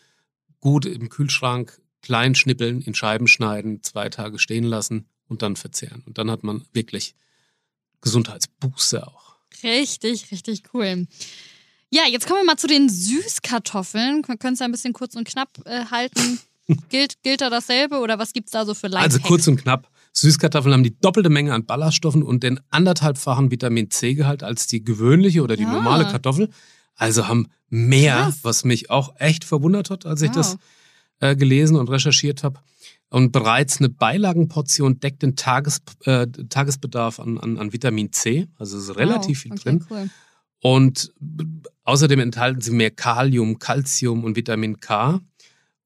gut 0.60 0.86
im 0.86 1.08
Kühlschrank, 1.10 1.80
klein 2.02 2.34
schnippeln, 2.34 2.80
in 2.80 2.94
Scheiben 2.94 3.28
schneiden, 3.28 3.82
zwei 3.82 4.08
Tage 4.08 4.38
stehen 4.38 4.64
lassen 4.64 5.06
und 5.28 5.42
dann 5.42 5.56
verzehren. 5.56 6.02
Und 6.06 6.16
dann 6.18 6.30
hat 6.30 6.42
man 6.44 6.64
wirklich 6.72 7.14
Gesundheitsbooster 8.00 9.08
auch. 9.08 9.25
Richtig, 9.62 10.30
richtig 10.30 10.62
cool. 10.74 11.06
Ja, 11.90 12.02
jetzt 12.10 12.26
kommen 12.26 12.40
wir 12.40 12.44
mal 12.44 12.56
zu 12.56 12.66
den 12.66 12.88
Süßkartoffeln. 12.88 14.22
Wir 14.26 14.36
können 14.36 14.54
es 14.54 14.60
ja 14.60 14.66
ein 14.66 14.72
bisschen 14.72 14.92
kurz 14.92 15.14
und 15.14 15.26
knapp 15.26 15.50
äh, 15.64 15.84
halten. 15.86 16.40
gilt, 16.88 17.22
gilt 17.22 17.40
da 17.40 17.50
dasselbe 17.50 17.98
oder 18.00 18.18
was 18.18 18.32
gibt 18.32 18.48
es 18.48 18.52
da 18.52 18.64
so 18.64 18.74
für 18.74 18.88
Lifehacks? 18.88 19.14
Also 19.14 19.26
kurz 19.26 19.46
und 19.48 19.56
knapp. 19.62 19.88
Süßkartoffeln 20.12 20.72
haben 20.72 20.82
die 20.82 20.98
doppelte 20.98 21.28
Menge 21.28 21.52
an 21.52 21.64
Ballaststoffen 21.66 22.22
und 22.22 22.42
den 22.42 22.58
anderthalbfachen 22.70 23.50
Vitamin 23.50 23.90
C-Gehalt 23.90 24.42
als 24.42 24.66
die 24.66 24.82
gewöhnliche 24.82 25.42
oder 25.42 25.56
die 25.56 25.62
Ja. 25.64 25.70
normale 25.72 26.04
Kartoffel. 26.06 26.50
Also 26.94 27.28
haben 27.28 27.48
mehr, 27.68 28.16
Krass. 28.16 28.38
was 28.42 28.64
mich 28.64 28.90
auch 28.90 29.14
echt 29.18 29.44
verwundert 29.44 29.90
hat, 29.90 30.06
als 30.06 30.22
ich 30.22 30.30
Wow. 30.30 30.36
das 30.36 30.56
äh, 31.20 31.36
gelesen 31.36 31.76
und 31.76 31.88
recherchiert 31.90 32.42
habe. 32.42 32.60
Und 33.08 33.32
bereits 33.32 33.78
eine 33.78 33.88
Beilagenportion 33.88 34.98
deckt 34.98 35.22
den 35.22 35.36
Tages, 35.36 35.80
äh, 36.04 36.26
Tagesbedarf 36.26 37.20
an, 37.20 37.38
an, 37.38 37.56
an 37.56 37.72
Vitamin 37.72 38.12
C. 38.12 38.48
Also 38.58 38.76
es 38.78 38.88
ist 38.88 38.96
relativ 38.96 39.40
viel 39.40 39.52
wow. 39.52 39.60
okay, 39.60 39.70
drin. 39.70 39.86
Cool. 39.88 40.10
Und 40.60 41.12
außerdem 41.84 42.18
enthalten 42.18 42.60
sie 42.60 42.72
mehr 42.72 42.90
Kalium, 42.90 43.58
Calcium 43.58 44.24
und 44.24 44.36
Vitamin 44.36 44.80
K 44.80 45.20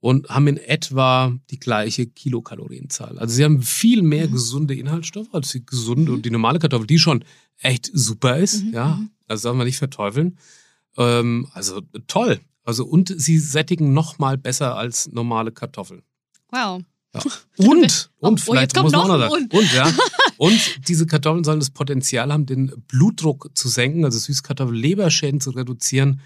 und 0.01 0.29
haben 0.31 0.47
in 0.47 0.57
etwa 0.57 1.37
die 1.51 1.59
gleiche 1.59 2.07
Kilokalorienzahl. 2.07 3.19
Also 3.19 3.35
sie 3.35 3.45
haben 3.45 3.63
viel 3.63 4.01
mehr 4.03 4.29
Mhm. 4.29 4.33
gesunde 4.33 4.75
Inhaltsstoffe 4.75 5.29
als 5.33 5.53
die 5.53 5.65
gesunde 5.65 6.13
und 6.13 6.25
die 6.25 6.31
normale 6.31 6.59
Kartoffel, 6.59 6.87
die 6.87 6.99
schon 6.99 7.25
echt 7.59 7.91
super 7.93 8.39
ist. 8.39 8.65
Mhm, 8.65 8.73
ja, 8.73 8.97
mhm. 8.97 9.11
also 9.29 9.49
darf 9.49 9.57
man 9.57 9.67
nicht 9.67 9.79
verteufeln. 9.79 10.39
Ähm, 10.97 11.47
also 11.53 11.83
toll. 12.07 12.41
Also 12.65 12.87
und 12.87 13.13
sie 13.15 13.39
sättigen 13.39 13.93
noch 13.93 14.19
mal 14.19 14.39
besser 14.39 14.77
als 14.77 15.11
normale 15.13 15.53
Kartoffeln. 15.53 16.03
Wow. 16.51 16.83
Ja. 17.15 17.23
Und, 17.57 18.11
Oh, 18.21 18.27
oh, 18.27 18.29
und 18.29 18.41
vielleicht 18.41 18.77
muss 18.77 18.93
man 18.93 19.09
noch 19.09 19.15
auch 19.15 19.19
noch 19.19 19.31
sagen. 19.31 19.49
Und, 19.53 19.73
ja. 19.73 19.93
Und 20.39 20.89
diese 20.89 21.07
Kartoffeln 21.07 21.45
sollen 21.45 21.61
das 21.61 21.71
Potenzial 21.71 22.33
haben, 22.33 22.47
den 22.47 22.73
Blutdruck 22.89 23.51
zu 23.55 23.69
senken, 23.69 24.05
also 24.05 24.19
Süßkartoffel-Leberschäden 24.19 25.41
zu 25.41 25.51
reduzieren 25.51 26.21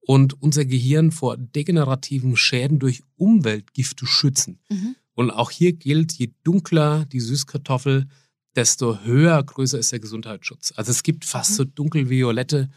und 0.00 0.40
unser 0.42 0.64
Gehirn 0.64 1.12
vor 1.12 1.36
degenerativen 1.36 2.36
Schäden 2.36 2.78
durch 2.78 3.02
Umweltgifte 3.16 4.06
schützen. 4.06 4.58
Mhm. 4.70 4.96
Und 5.14 5.30
auch 5.30 5.50
hier 5.50 5.72
gilt, 5.72 6.12
je 6.12 6.30
dunkler 6.42 7.04
die 7.04 7.20
Süßkartoffel, 7.20 8.08
desto 8.56 9.00
höher, 9.04 9.40
größer 9.42 9.78
ist 9.78 9.92
der 9.92 10.00
Gesundheitsschutz. 10.00 10.72
Also 10.76 10.90
es 10.90 11.02
gibt 11.02 11.24
fast 11.24 11.50
Mhm. 11.50 11.54
so 11.54 11.64
dunkelviolette 11.64 12.70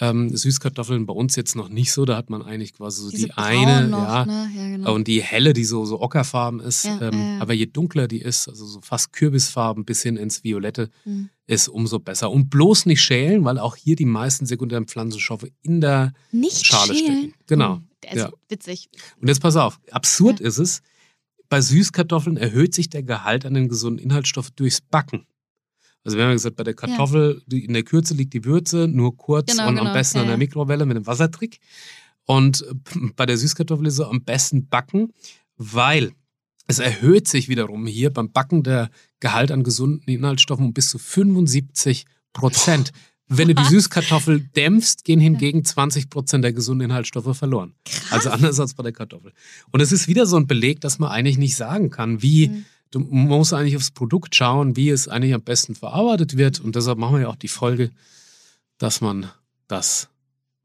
ähm, 0.00 0.34
Süßkartoffeln, 0.36 1.06
bei 1.06 1.12
uns 1.12 1.34
jetzt 1.36 1.56
noch 1.56 1.68
nicht 1.68 1.92
so. 1.92 2.04
Da 2.04 2.16
hat 2.16 2.30
man 2.30 2.42
eigentlich 2.42 2.72
quasi 2.74 3.02
so 3.02 3.10
Diese 3.10 3.26
die 3.26 3.32
eine, 3.32 3.88
noch, 3.88 3.98
ja, 4.02 4.24
ne? 4.26 4.50
ja 4.56 4.68
genau. 4.68 4.94
und 4.94 5.08
die 5.08 5.20
helle, 5.22 5.52
die 5.52 5.64
so, 5.64 5.84
so 5.84 6.00
ockerfarben 6.00 6.60
ist. 6.60 6.84
Ja, 6.84 7.00
ähm, 7.02 7.18
ja. 7.18 7.40
Aber 7.40 7.52
je 7.52 7.66
dunkler 7.66 8.06
die 8.06 8.20
ist, 8.20 8.48
also 8.48 8.64
so 8.66 8.80
fast 8.80 9.12
Kürbisfarben 9.12 9.84
bis 9.84 10.02
hin 10.02 10.16
ins 10.16 10.44
Violette, 10.44 10.90
Mhm. 11.04 11.30
ist 11.46 11.68
umso 11.68 11.98
besser. 11.98 12.30
Und 12.30 12.48
bloß 12.50 12.86
nicht 12.86 13.00
schälen, 13.02 13.44
weil 13.44 13.58
auch 13.58 13.74
hier 13.76 13.96
die 13.96 14.04
meisten 14.04 14.46
sekundären 14.46 14.86
Pflanzenstoffe 14.86 15.46
in 15.62 15.80
der. 15.80 16.12
Nicht 16.30 16.64
Schale 16.64 16.94
schälen. 16.94 17.18
stecken. 17.18 17.34
Genau. 17.48 17.80
Oh, 18.12 18.16
Ja. 18.16 18.30
witzig. 18.48 18.88
Und 19.20 19.26
jetzt 19.28 19.40
pass 19.40 19.56
auf, 19.56 19.80
absurd 19.90 20.38
ist 20.40 20.58
es, 20.58 20.82
bei 21.48 21.60
Süßkartoffeln 21.60 22.36
erhöht 22.36 22.74
sich 22.74 22.88
der 22.90 23.02
Gehalt 23.02 23.44
an 23.46 23.54
den 23.54 23.68
gesunden 23.68 23.98
Inhaltsstoffen 24.04 24.52
durchs 24.56 24.80
Backen. 24.82 25.26
Also 26.08 26.16
wir 26.16 26.24
haben 26.24 26.30
ja 26.30 26.36
gesagt, 26.36 26.56
bei 26.56 26.64
der 26.64 26.72
Kartoffel, 26.72 27.42
die, 27.46 27.66
in 27.66 27.74
der 27.74 27.82
Kürze 27.82 28.14
liegt 28.14 28.32
die 28.32 28.46
Würze, 28.46 28.88
nur 28.88 29.14
kurz 29.14 29.52
Genau, 29.52 29.68
und 29.68 29.76
genau. 29.76 29.88
am 29.88 29.92
besten 29.92 30.16
Ja, 30.16 30.22
an 30.22 30.28
der 30.28 30.36
ja. 30.36 30.38
Mikrowelle 30.38 30.86
mit 30.86 30.96
dem 30.96 31.06
Wassertrick. 31.06 31.60
Und 32.24 32.62
äh, 32.62 32.74
bei 33.14 33.26
der 33.26 33.36
Süßkartoffel 33.36 33.86
ist 33.86 33.96
so 33.96 34.06
am 34.06 34.24
besten 34.24 34.68
backen, 34.68 35.12
weil 35.58 36.12
es 36.66 36.78
erhöht 36.78 37.28
sich 37.28 37.50
wiederum 37.50 37.86
hier 37.86 38.10
beim 38.10 38.32
Backen 38.32 38.62
der 38.62 38.88
Gehalt 39.20 39.50
an 39.52 39.64
gesunden 39.64 40.08
Inhaltsstoffen 40.10 40.64
um 40.64 40.72
bis 40.72 40.88
zu 40.88 40.96
75 40.98 42.06
Prozent. 42.32 42.92
Wenn 43.30 43.48
du 43.48 43.54
die? 43.54 43.64
Süßkartoffel 43.64 44.40
dämpfst, 44.56 45.04
gehen 45.04 45.20
hingegen 45.20 45.62
20 45.62 46.08
Prozent 46.08 46.42
der 46.42 46.54
gesunden 46.54 46.86
Inhaltsstoffe 46.88 47.36
verloren. 47.36 47.74
Krass. 47.84 48.12
Also 48.12 48.30
anders 48.30 48.58
als 48.58 48.72
bei 48.72 48.82
der 48.82 48.92
Kartoffel. 48.92 49.34
Und 49.70 49.80
es 49.82 49.92
ist 49.92 50.08
wieder 50.08 50.24
so 50.24 50.36
ein 50.38 50.46
Beleg, 50.46 50.80
dass 50.80 50.98
man 50.98 51.10
eigentlich 51.10 51.36
nicht 51.36 51.54
sagen 51.54 51.90
kann, 51.90 52.22
wie, 52.22 52.48
Mhm. 52.48 52.64
Du 52.90 53.00
musst 53.00 53.52
eigentlich 53.52 53.76
aufs 53.76 53.90
Produkt 53.90 54.34
schauen, 54.34 54.76
wie 54.76 54.90
es 54.90 55.08
eigentlich 55.08 55.34
am 55.34 55.42
besten 55.42 55.74
verarbeitet 55.74 56.36
wird. 56.36 56.60
Und 56.60 56.76
deshalb 56.76 56.98
machen 56.98 57.16
wir 57.16 57.22
ja 57.22 57.28
auch 57.28 57.36
die 57.36 57.48
Folge, 57.48 57.90
dass 58.78 59.00
man 59.00 59.30
das 59.66 60.08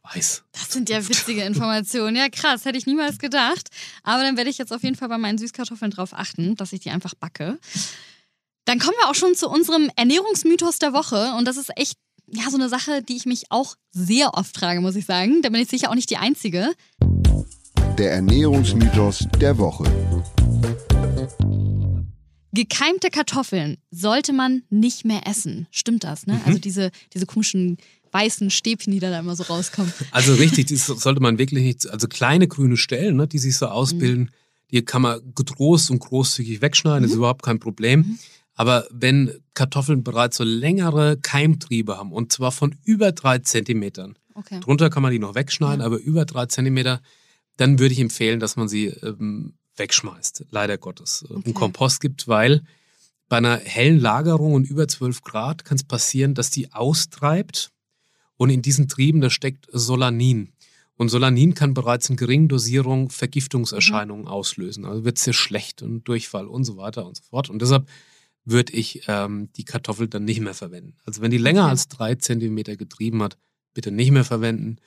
weiß. 0.04 0.44
Das 0.52 0.72
sind 0.72 0.90
ja 0.90 1.08
witzige 1.08 1.44
Informationen. 1.44 2.16
Ja, 2.16 2.30
krass, 2.30 2.66
hätte 2.66 2.78
ich 2.78 2.86
niemals 2.86 3.18
gedacht. 3.20 3.70
Aber 4.04 4.24
dann 4.24 4.38
werde 4.38 4.50
ich 4.50 4.58
jetzt 4.58 4.74
auf 4.74 4.84
jeden 4.84 4.96
Fall 4.96 5.10
bei 5.10 5.18
meinen 5.18 5.38
Süßkartoffeln 5.38 5.92
drauf 5.92 6.14
achten, 6.14 6.56
dass 6.56 6.74
ich 6.74 6.82
die 6.82 6.90
einfach 6.90 7.16
backe. 7.16 7.58
Dann 8.66 8.80
kommen 8.80 8.96
wir 9.02 9.10
auch 9.10 9.16
schon 9.16 9.36
zu 9.36 9.50
unserem 9.50 9.90
Ernährungsmythos 9.96 10.80
der 10.80 10.94
Woche. 10.94 11.34
Und 11.38 11.46
das 11.46 11.58
ist 11.58 11.72
echt 11.78 11.98
ja, 12.28 12.50
so 12.50 12.58
eine 12.58 12.70
Sache, 12.70 13.02
die 13.04 13.16
ich 13.16 13.26
mich 13.26 13.46
auch 13.50 13.76
sehr 13.92 14.34
oft 14.34 14.58
frage, 14.58 14.82
muss 14.82 14.96
ich 14.96 15.06
sagen. 15.06 15.42
Da 15.42 15.50
bin 15.50 15.62
ich 15.62 15.70
sicher 15.70 15.90
auch 15.90 15.96
nicht 15.96 16.10
die 16.10 16.18
Einzige. 16.18 16.74
Der 17.98 18.14
Ernährungsmythos 18.14 19.28
der 19.40 19.58
Woche. 19.58 19.84
Gekeimte 22.54 23.10
Kartoffeln 23.10 23.78
sollte 23.92 24.32
man 24.34 24.63
nicht 24.70 25.06
mehr 25.06 25.28
essen. 25.28 25.68
Stimmt 25.72 26.04
das, 26.04 26.28
ne? 26.28 26.39
Also 26.46 26.60
diese, 26.60 26.92
diese 27.13 27.26
komischen 27.26 27.78
weißen 28.12 28.52
Stäbchen, 28.52 28.94
die 28.94 29.00
da 29.00 29.18
immer 29.20 29.36
so 29.36 29.44
rauskommen. 29.44 29.92
Also 30.12 30.36
richtig, 30.36 30.68
das 30.68 30.86
sollte 30.86 31.20
man 31.20 31.39
wirklich 31.39 31.63
nicht, 31.63 31.89
also 31.89 32.08
kleine 32.08 32.48
grüne 32.48 32.78
Stellen, 32.78 33.16
ne, 33.16 33.28
die 33.28 33.39
sich 33.39 33.58
so 33.58 33.66
ausbilden, 33.68 34.30
die 34.70 34.84
kann 34.86 35.02
man 35.02 35.20
getrost 35.34 35.89
und 35.89 36.00
großzügig 36.00 36.62
wegschneiden, 36.62 37.08
ist 37.08 37.16
überhaupt 37.16 37.42
kein 37.44 37.60
Problem. 37.60 38.20
Aber 38.56 38.86
wenn 38.92 39.32
Kartoffeln 39.56 40.04
bereits 40.04 40.38
so 40.38 40.44
längere 40.44 41.18
Keimtriebe 41.18 41.98
haben, 41.98 42.12
und 42.12 42.32
zwar 42.32 42.52
von 42.52 42.76
über 42.84 43.12
drei 43.12 43.39
Zentimetern, 43.39 44.16
Okay. 44.36 44.60
Drunter 44.62 44.89
kann 44.89 45.04
man 45.04 45.12
die 45.12 45.20
noch 45.20 45.36
wegschneiden, 45.36 45.82
Ja. 45.82 45.86
aber 45.86 46.00
über 46.00 46.26
drei 46.26 46.48
Zentimeter, 46.48 47.02
dann 47.58 47.78
würde 47.78 47.94
ich 47.94 48.00
empfehlen, 48.00 48.39
dass 48.39 48.56
man 48.56 48.68
sie 48.68 48.88
ähm, 48.88 49.54
wegschmeißt, 49.78 50.46
leider 50.50 50.78
Gottes, 50.78 51.24
äh, 51.30 51.34
Okay. 51.34 51.44
einen 51.46 51.54
Kompost 51.54 52.02
gibt, 52.02 52.28
weil 52.28 52.64
bei 53.30 53.38
einer 53.38 53.58
hellen 53.58 54.00
Lagerung 54.00 54.54
und 54.54 54.70
über 54.70 54.88
12 54.88 55.22
Grad 55.22 55.66
kann 55.66 55.76
es 55.78 55.84
passieren, 55.84 56.36
dass 56.36 56.50
die 56.50 56.72
austreibt 56.74 57.72
und 58.38 58.50
in 58.50 58.62
diesen 58.62 58.88
Trieben, 58.88 59.22
da 59.22 59.30
steckt 59.30 59.68
Solanin. 59.72 60.50
Und 60.96 61.10
Solanin 61.10 61.56
kann 61.56 61.74
bereits 61.74 62.10
in 62.10 62.16
geringen 62.18 62.48
Dosierungen 62.50 63.10
Vergiftungserscheinungen 63.10 64.28
auslösen. 64.28 64.86
Also 64.86 65.04
wird 65.06 65.18
sehr 65.18 65.34
schlecht 65.34 65.82
und 65.82 66.04
Durchfall 66.08 66.48
und 66.48 66.66
so 66.66 66.78
weiter 66.78 67.06
und 67.08 67.18
so 67.18 67.24
fort. 67.24 67.50
Und 67.50 67.62
deshalb 67.62 67.88
würde 68.46 68.74
ich 68.74 69.04
ähm, 69.08 69.50
die 69.56 69.64
Kartoffel 69.66 70.08
dann 70.08 70.26
nicht 70.26 70.40
mehr 70.42 70.54
verwenden. 70.54 70.98
Also 71.06 71.22
wenn 71.22 71.32
die 71.32 71.38
länger 71.38 71.62
Okay. 71.64 71.70
als 71.72 71.88
drei 71.88 72.16
Zentimeter 72.16 72.76
getrieben 72.76 73.24
hat, 73.24 73.38
bitte 73.74 73.92
nicht 73.92 74.12
mehr 74.12 74.26
verwenden. 74.26 74.78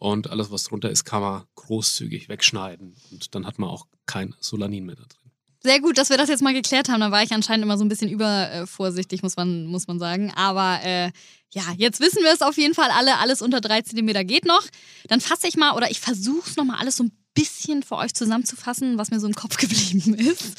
Und 0.00 0.30
alles, 0.30 0.50
was 0.50 0.64
drunter 0.64 0.90
ist, 0.90 1.04
kann 1.04 1.20
man 1.20 1.44
großzügig 1.56 2.30
wegschneiden. 2.30 2.96
Und 3.10 3.34
dann 3.34 3.46
hat 3.46 3.58
man 3.58 3.68
auch 3.68 3.86
kein 4.06 4.34
Solanin 4.40 4.86
mehr 4.86 4.96
da 4.96 5.02
drin. 5.02 5.30
Sehr 5.62 5.80
gut, 5.80 5.98
dass 5.98 6.08
wir 6.08 6.16
das 6.16 6.30
jetzt 6.30 6.42
mal 6.42 6.54
geklärt 6.54 6.88
haben. 6.88 7.00
Da 7.00 7.10
war 7.10 7.22
ich 7.22 7.32
anscheinend 7.32 7.64
immer 7.66 7.76
so 7.76 7.84
ein 7.84 7.90
bisschen 7.90 8.08
übervorsichtig, 8.08 9.22
muss 9.22 9.36
man, 9.36 9.66
muss 9.66 9.88
man 9.88 9.98
sagen. 9.98 10.32
Aber 10.34 10.80
äh, 10.82 11.10
ja, 11.52 11.64
jetzt 11.76 12.00
wissen 12.00 12.22
wir 12.22 12.32
es 12.32 12.40
auf 12.40 12.56
jeden 12.56 12.72
Fall 12.72 12.88
alle. 12.90 13.18
Alles 13.18 13.42
unter 13.42 13.60
3 13.60 13.82
cm 13.82 14.26
geht 14.26 14.46
noch. 14.46 14.64
Dann 15.08 15.20
fasse 15.20 15.46
ich 15.46 15.58
mal 15.58 15.76
oder 15.76 15.90
ich 15.90 16.00
versuche 16.00 16.48
es 16.48 16.56
nochmal 16.56 16.78
alles 16.78 16.96
so 16.96 17.04
ein 17.04 17.12
bisschen 17.40 17.82
für 17.82 17.96
euch 17.96 18.14
zusammenzufassen, 18.14 18.98
was 18.98 19.10
mir 19.10 19.20
so 19.20 19.26
im 19.26 19.34
Kopf 19.34 19.56
geblieben 19.58 20.14
ist. 20.14 20.54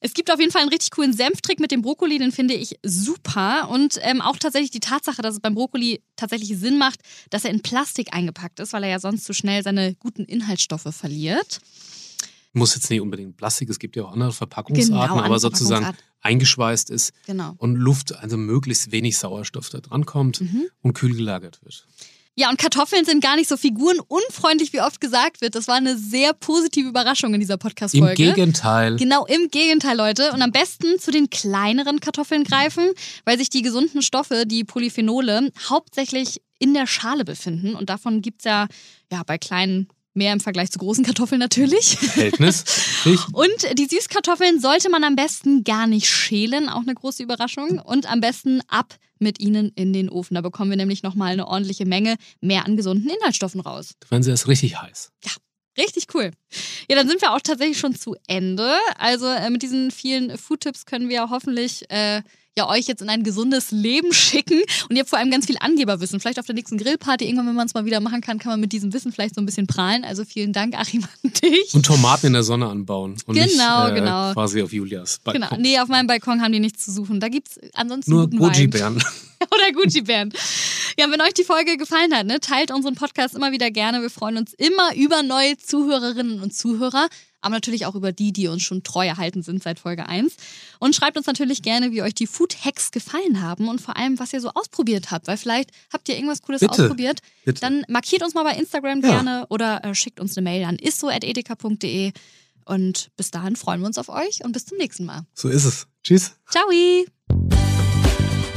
Es 0.00 0.14
gibt 0.14 0.30
auf 0.30 0.38
jeden 0.38 0.52
Fall 0.52 0.62
einen 0.62 0.70
richtig 0.70 0.90
coolen 0.92 1.12
Senftrick 1.12 1.58
mit 1.60 1.70
dem 1.70 1.82
Brokkoli, 1.82 2.18
den 2.18 2.30
finde 2.32 2.54
ich 2.54 2.76
super. 2.84 3.68
Und 3.68 3.98
ähm, 4.02 4.20
auch 4.20 4.36
tatsächlich 4.36 4.70
die 4.70 4.80
Tatsache, 4.80 5.22
dass 5.22 5.34
es 5.34 5.40
beim 5.40 5.54
Brokkoli 5.54 6.02
tatsächlich 6.16 6.56
Sinn 6.58 6.78
macht, 6.78 7.00
dass 7.30 7.44
er 7.44 7.50
in 7.50 7.62
Plastik 7.62 8.14
eingepackt 8.14 8.60
ist, 8.60 8.72
weil 8.72 8.84
er 8.84 8.90
ja 8.90 9.00
sonst 9.00 9.24
zu 9.24 9.32
schnell 9.32 9.62
seine 9.62 9.94
guten 9.96 10.24
Inhaltsstoffe 10.24 10.86
verliert. 10.94 11.60
Muss 12.52 12.74
jetzt 12.74 12.90
nicht 12.90 13.00
unbedingt 13.00 13.36
Plastik, 13.36 13.68
es 13.68 13.78
gibt 13.78 13.94
ja 13.96 14.04
auch 14.04 14.12
andere 14.12 14.32
Verpackungsarten, 14.32 14.94
Genau, 14.94 15.02
andere 15.02 15.24
aber 15.24 15.38
sozusagen 15.38 15.84
Verpackungsart. 15.84 16.22
eingeschweißt 16.22 16.90
ist 16.90 17.12
Genau. 17.26 17.54
und 17.58 17.74
Luft, 17.76 18.14
also 18.16 18.36
möglichst 18.36 18.90
wenig 18.90 19.18
Sauerstoff 19.18 19.68
da 19.68 19.80
dran 19.80 20.06
kommt 20.06 20.40
Mhm. 20.40 20.66
und 20.80 20.94
kühl 20.94 21.14
gelagert 21.14 21.60
wird. 21.62 21.86
Ja, 22.38 22.50
und 22.50 22.56
Kartoffeln 22.56 23.04
sind 23.04 23.20
gar 23.20 23.34
nicht 23.34 23.48
so 23.48 23.56
figurenunfreundlich, 23.56 24.72
wie 24.72 24.80
oft 24.80 25.00
gesagt 25.00 25.40
wird. 25.40 25.56
Das 25.56 25.66
war 25.66 25.74
eine 25.74 25.98
sehr 25.98 26.32
positive 26.32 26.88
Überraschung 26.88 27.34
in 27.34 27.40
dieser 27.40 27.54
Im 27.54 27.58
Podcast-Folge. 27.58 28.14
Gegenteil. 28.14 28.94
Genau, 28.94 29.26
im 29.26 29.48
Gegenteil, 29.50 29.96
Leute. 29.96 30.30
Und 30.32 30.40
am 30.40 30.52
besten 30.52 31.00
zu 31.00 31.10
den 31.10 31.30
kleineren 31.30 31.98
Kartoffeln 31.98 32.44
greifen, 32.44 32.92
weil 33.24 33.38
sich 33.38 33.50
die 33.50 33.62
gesunden 33.62 34.02
Stoffe, 34.02 34.44
die 34.46 34.62
Polyphenole, 34.62 35.50
hauptsächlich 35.68 36.40
in 36.60 36.74
der 36.74 36.86
Schale 36.86 37.24
befinden. 37.24 37.74
Und 37.74 37.90
davon 37.90 38.22
gibt's 38.22 38.44
ja, 38.44 38.68
ja 39.10 39.22
bei 39.26 39.36
kleinen 39.36 39.88
mehr 40.14 40.32
im 40.32 40.38
Vergleich 40.38 40.70
zu 40.70 40.78
großen 40.78 41.04
Kartoffeln 41.04 41.40
natürlich. 41.40 41.96
Verhältnis. 41.98 42.64
Und 43.32 43.78
die 43.78 43.86
Süßkartoffeln 43.86 44.60
sollte 44.60 44.90
man 44.90 45.02
am 45.02 45.16
besten 45.16 45.64
gar 45.64 45.88
nicht 45.88 46.08
schälen, 46.08 46.68
auch 46.68 46.82
eine 46.82 46.94
große 46.94 47.20
Überraschung. 47.20 47.80
Und 47.80 48.08
am 48.08 48.20
besten 48.20 48.60
ab 48.68 48.94
mit 49.20 49.40
ihnen 49.40 49.72
in 49.74 49.92
den 49.92 50.08
Ofen. 50.08 50.34
Da 50.34 50.40
bekommen 50.40 50.70
wir 50.70 50.76
nämlich 50.76 51.02
nochmal 51.02 51.32
eine 51.32 51.46
ordentliche 51.46 51.86
Menge 51.86 52.16
mehr 52.40 52.66
an 52.66 52.76
gesunden 52.76 53.10
Inhaltsstoffen 53.10 53.60
raus. 53.60 53.94
Werden 54.08 54.22
sie 54.22 54.30
erst 54.30 54.48
richtig 54.48 54.80
heiß. 54.80 55.12
Richtig 55.78 56.06
cool. 56.14 56.32
Ja, 56.90 56.96
dann 56.96 57.08
sind 57.08 57.22
wir 57.22 57.32
auch 57.32 57.40
tatsächlich 57.40 57.78
schon 57.78 57.94
zu 57.94 58.16
Ende. 58.26 58.76
Also 58.98 59.26
äh, 59.26 59.48
mit 59.48 59.62
diesen 59.62 59.92
vielen 59.92 60.36
Food-Tipps 60.36 60.86
können 60.86 61.08
wir 61.08 61.30
hoffentlich 61.30 61.88
äh, 61.90 62.22
ja 62.58 62.68
euch 62.68 62.86
jetzt 62.86 63.00
in 63.00 63.08
ein 63.08 63.22
gesundes 63.22 63.70
Leben 63.70 64.12
schicken 64.12 64.60
und 64.88 64.96
ihr 64.96 65.00
habt 65.00 65.10
vor 65.10 65.18
allem 65.18 65.30
ganz 65.30 65.46
viel 65.46 65.56
Angeberwissen. 65.58 66.20
Vielleicht 66.20 66.38
auf 66.38 66.46
der 66.46 66.54
nächsten 66.54 66.76
Grillparty, 66.76 67.24
irgendwann, 67.24 67.46
wenn 67.46 67.54
man 67.54 67.66
es 67.66 67.74
mal 67.74 67.84
wieder 67.84 68.00
machen 68.00 68.20
kann, 68.20 68.38
kann 68.38 68.52
man 68.52 68.60
mit 68.60 68.72
diesem 68.72 68.92
Wissen 68.92 69.12
vielleicht 69.12 69.34
so 69.34 69.40
ein 69.40 69.46
bisschen 69.46 69.66
prahlen. 69.66 70.04
Also 70.04 70.24
vielen 70.24 70.52
Dank, 70.52 70.78
Achim, 70.78 71.04
an 71.24 71.32
dich. 71.32 71.72
Und 71.74 71.86
Tomaten 71.86 72.26
in 72.26 72.32
der 72.34 72.42
Sonne 72.42 72.68
anbauen. 72.68 73.16
Und 73.26 73.34
Genau, 73.34 73.84
nicht, 73.84 73.92
äh, 73.92 74.00
genau. 74.00 74.32
quasi 74.34 74.62
auf 74.62 74.72
Julias 74.72 75.18
Balkon. 75.24 75.42
Genau, 75.42 75.60
nee, 75.60 75.78
auf 75.78 75.88
meinem 75.88 76.06
Balkon 76.06 76.42
haben 76.42 76.52
die 76.52 76.60
nichts 76.60 76.84
zu 76.84 76.92
suchen. 76.92 77.20
Da 77.20 77.28
gibt's 77.28 77.58
ansonsten 77.74 78.10
Nur. 78.10 78.28
Goji-Bären. 78.28 78.96
Oder 79.40 79.72
Gucci-Bären. 79.72 80.32
Ja, 80.98 81.08
wenn 81.10 81.20
euch 81.20 81.34
die 81.34 81.44
Folge 81.44 81.76
gefallen 81.76 82.12
hat, 82.12 82.26
ne, 82.26 82.40
teilt 82.40 82.72
unseren 82.72 82.96
Podcast 82.96 83.36
immer 83.36 83.52
wieder 83.52 83.70
gerne. 83.70 84.02
Wir 84.02 84.10
freuen 84.10 84.36
uns 84.36 84.52
immer 84.54 84.94
über 84.96 85.22
neue 85.22 85.56
Zuhörerinnen 85.56 86.42
und 86.42 86.52
Zuhörer, 86.52 87.08
aber 87.48 87.56
natürlich 87.56 87.86
auch 87.86 87.94
über 87.94 88.12
die, 88.12 88.32
die 88.32 88.46
uns 88.48 88.62
schon 88.62 88.82
treu 88.82 89.06
erhalten 89.06 89.42
sind 89.42 89.62
seit 89.62 89.78
Folge 89.78 90.06
1. 90.06 90.36
Und 90.78 90.94
schreibt 90.94 91.16
uns 91.16 91.26
natürlich 91.26 91.62
gerne, 91.62 91.90
wie 91.92 92.02
euch 92.02 92.14
die 92.14 92.26
Food-Hacks 92.26 92.90
gefallen 92.90 93.40
haben 93.42 93.68
und 93.68 93.80
vor 93.80 93.96
allem, 93.96 94.18
was 94.18 94.32
ihr 94.34 94.40
so 94.40 94.50
ausprobiert 94.54 95.10
habt, 95.10 95.26
weil 95.28 95.36
vielleicht 95.38 95.70
habt 95.92 96.08
ihr 96.08 96.14
irgendwas 96.16 96.42
Cooles 96.42 96.60
Bitte, 96.60 96.82
ausprobiert. 96.82 97.20
bitte. 97.44 97.60
Dann 97.60 97.84
markiert 97.88 98.22
uns 98.22 98.34
mal 98.34 98.44
bei 98.44 98.52
Instagram 98.54 99.00
Ja. 99.02 99.08
gerne 99.10 99.46
oder 99.48 99.82
äh, 99.84 99.94
schickt 99.94 100.20
uns 100.20 100.36
eine 100.36 100.44
Mail 100.44 100.64
an 100.64 100.76
isso.edeka.de. 100.78 102.12
Und 102.66 103.08
bis 103.16 103.30
dahin 103.30 103.56
freuen 103.56 103.80
wir 103.80 103.86
uns 103.86 103.96
auf 103.96 104.10
euch 104.10 104.44
und 104.44 104.52
bis 104.52 104.66
zum 104.66 104.76
nächsten 104.76 105.06
Mal. 105.06 105.22
So 105.32 105.48
ist 105.48 105.64
es. 105.64 105.86
Tschüss. 106.04 106.32
Ciao! 106.50 106.64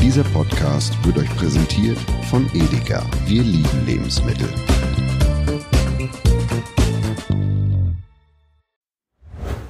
Dieser 0.02 0.24
Podcast 0.26 0.94
wird 1.06 1.18
euch 1.18 1.30
präsentiert 1.38 1.98
von 2.30 2.46
Edeka. 2.54 3.10
Wir 3.26 3.44
lieben 3.44 3.86
Lebensmittel. 3.86 4.50